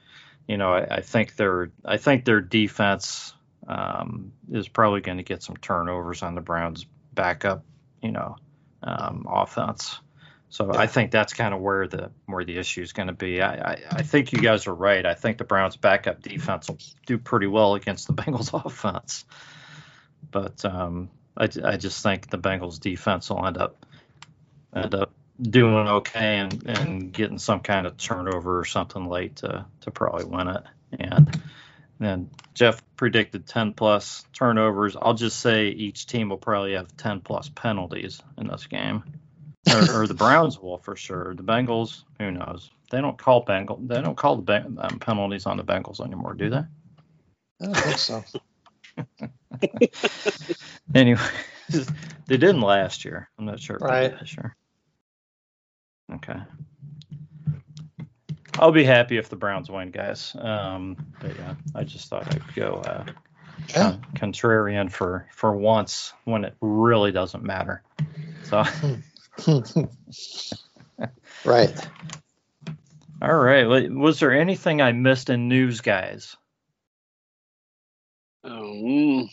[0.47, 3.33] you know, I, I think their I think their defense
[3.67, 7.65] um, is probably going to get some turnovers on the Browns' backup,
[8.01, 8.37] you know,
[8.81, 9.99] um, offense.
[10.49, 10.79] So yeah.
[10.79, 13.41] I think that's kind of where the where the issue is going to be.
[13.41, 15.05] I, I, I think you guys are right.
[15.05, 19.25] I think the Browns' backup defense will do pretty well against the Bengals' offense,
[20.31, 23.85] but um, I, I just think the Bengals' defense will end up
[24.73, 29.65] end up doing okay and, and getting some kind of turnover or something late to
[29.81, 30.63] to probably win it.
[30.97, 31.41] And
[31.99, 34.95] then Jeff predicted 10 plus turnovers.
[34.99, 39.03] I'll just say each team will probably have 10 plus penalties in this game
[39.73, 41.33] or, or, the Browns will for sure.
[41.35, 42.69] The Bengals, who knows?
[42.89, 43.77] They don't call Bengal.
[43.77, 46.63] They don't call the um, penalties on the Bengals anymore, do they?
[47.61, 48.23] I don't think so.
[50.95, 51.21] anyway,
[52.27, 53.29] they didn't last year.
[53.37, 53.77] I'm not sure.
[53.79, 54.17] Right.
[54.19, 54.55] This year.
[56.13, 56.39] Okay.
[58.59, 60.35] I'll be happy if the Browns win, guys.
[60.39, 63.05] Um, but yeah, I just thought I'd go uh,
[63.69, 63.97] yeah.
[64.15, 67.83] contrarian for for once when it really doesn't matter.
[68.43, 68.63] So.
[71.45, 71.87] Right.
[73.21, 73.89] All right.
[73.89, 76.35] Was there anything I missed in news, guys?
[78.43, 79.29] Um,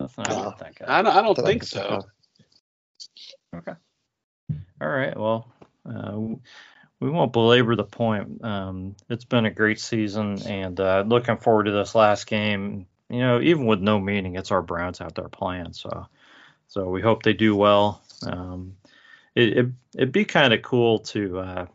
[0.00, 0.82] Nothing I don't think.
[0.86, 2.06] I don't, I don't think so.
[3.54, 3.72] Okay.
[4.80, 5.16] All right.
[5.16, 5.52] Well,
[5.88, 6.18] uh,
[7.00, 8.42] we won't belabor the point.
[8.44, 12.86] Um, it's been a great season, and uh, looking forward to this last game.
[13.08, 15.72] You know, even with no meaning, it's our Browns out there playing.
[15.74, 16.08] So
[16.68, 18.02] so we hope they do well.
[18.26, 18.76] Um,
[19.34, 19.66] it, it
[19.98, 21.66] would be kind of cool to uh,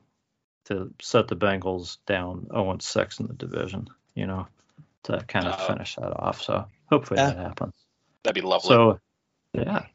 [0.65, 3.87] to set the Bengals down 0 6 in the division.
[4.15, 4.47] You know,
[5.03, 6.41] to kind of uh, finish that off.
[6.41, 7.27] So hopefully yeah.
[7.27, 7.73] that happens.
[8.23, 8.69] That'd be lovely.
[8.69, 8.99] So
[9.53, 9.85] yeah.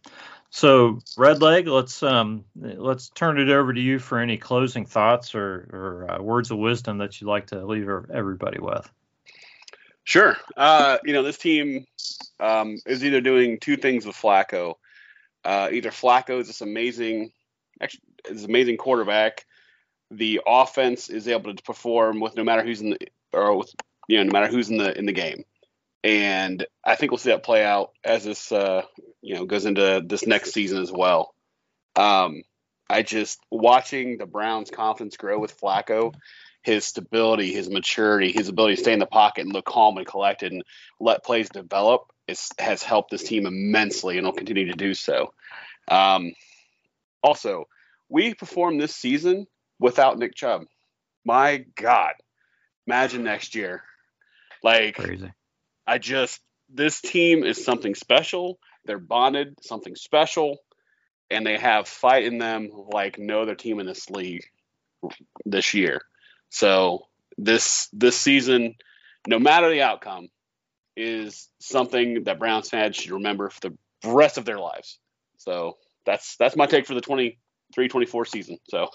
[0.50, 5.68] So Redleg, let's um let's turn it over to you for any closing thoughts or,
[5.72, 8.90] or uh, words of wisdom that you'd like to leave everybody with.
[10.04, 10.36] Sure.
[10.56, 11.84] Uh, you know, this team
[12.38, 14.76] um, is either doing two things with Flacco.
[15.46, 17.30] Uh, either Flacco is this amazing,
[17.80, 19.46] actually, this amazing quarterback.
[20.10, 22.98] The offense is able to perform with no matter who's in the
[23.32, 23.72] or with
[24.08, 25.44] you know no matter who's in the in the game,
[26.02, 28.82] and I think we'll see that play out as this uh,
[29.22, 31.32] you know goes into this next season as well.
[31.94, 32.42] Um,
[32.90, 36.12] I just watching the Browns' confidence grow with Flacco,
[36.66, 40.06] his stability, his maturity, his ability to stay in the pocket and look calm and
[40.06, 40.64] collected and
[40.98, 45.32] let plays develop is, has helped this team immensely and will continue to do so.
[45.86, 46.32] Um,
[47.22, 47.68] also,
[48.08, 49.46] we performed this season
[49.78, 50.62] without Nick Chubb.
[51.24, 52.14] My God,
[52.84, 53.84] imagine next year.
[54.60, 55.32] Like, Crazy.
[55.86, 58.58] I just, this team is something special.
[58.86, 60.58] They're bonded, something special,
[61.30, 64.42] and they have fight in them like no other team in this league
[65.44, 66.02] this year.
[66.50, 67.06] So
[67.38, 68.76] this this season,
[69.26, 70.28] no matter the outcome,
[70.96, 74.98] is something that Browns fans should remember for the rest of their lives.
[75.38, 78.58] So that's that's my take for the 23-24 season.
[78.68, 78.88] So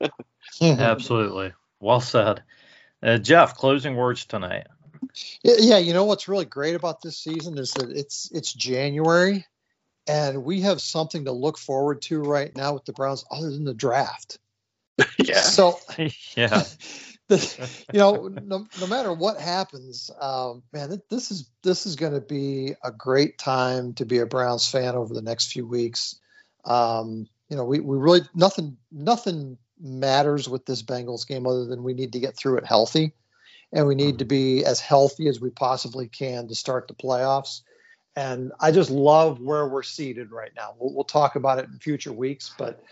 [0.62, 2.42] absolutely well said,
[3.02, 3.54] uh, Jeff.
[3.54, 4.66] Closing words tonight.
[5.42, 9.46] Yeah, you know what's really great about this season is that it's it's January,
[10.06, 13.64] and we have something to look forward to right now with the Browns, other than
[13.64, 14.38] the draft.
[15.18, 15.40] yeah.
[15.40, 15.78] So
[16.36, 16.64] yeah.
[17.28, 22.14] the, you know, no, no matter what happens, um, man, this is this is going
[22.14, 26.18] to be a great time to be a Browns fan over the next few weeks.
[26.64, 31.82] Um, you know, we, we really nothing nothing matters with this Bengals game other than
[31.82, 33.12] we need to get through it healthy,
[33.72, 37.60] and we need to be as healthy as we possibly can to start the playoffs.
[38.16, 40.74] And I just love where we're seated right now.
[40.78, 42.82] We'll, we'll talk about it in future weeks, but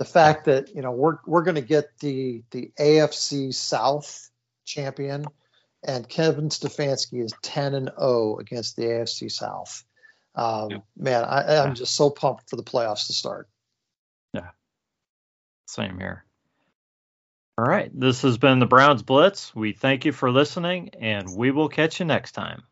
[0.00, 4.30] the fact that you know we're we're going to get the the AFC South
[4.64, 5.26] champion,
[5.86, 9.84] and Kevin Stefanski is ten and zero against the AFC South.
[10.34, 10.78] Um, yeah.
[10.96, 13.46] Man, I, I'm just so pumped for the playoffs to start.
[14.32, 14.48] Yeah,
[15.66, 16.24] same here.
[17.58, 19.54] All right, this has been the Browns Blitz.
[19.54, 22.62] We thank you for listening, and we will catch you next time.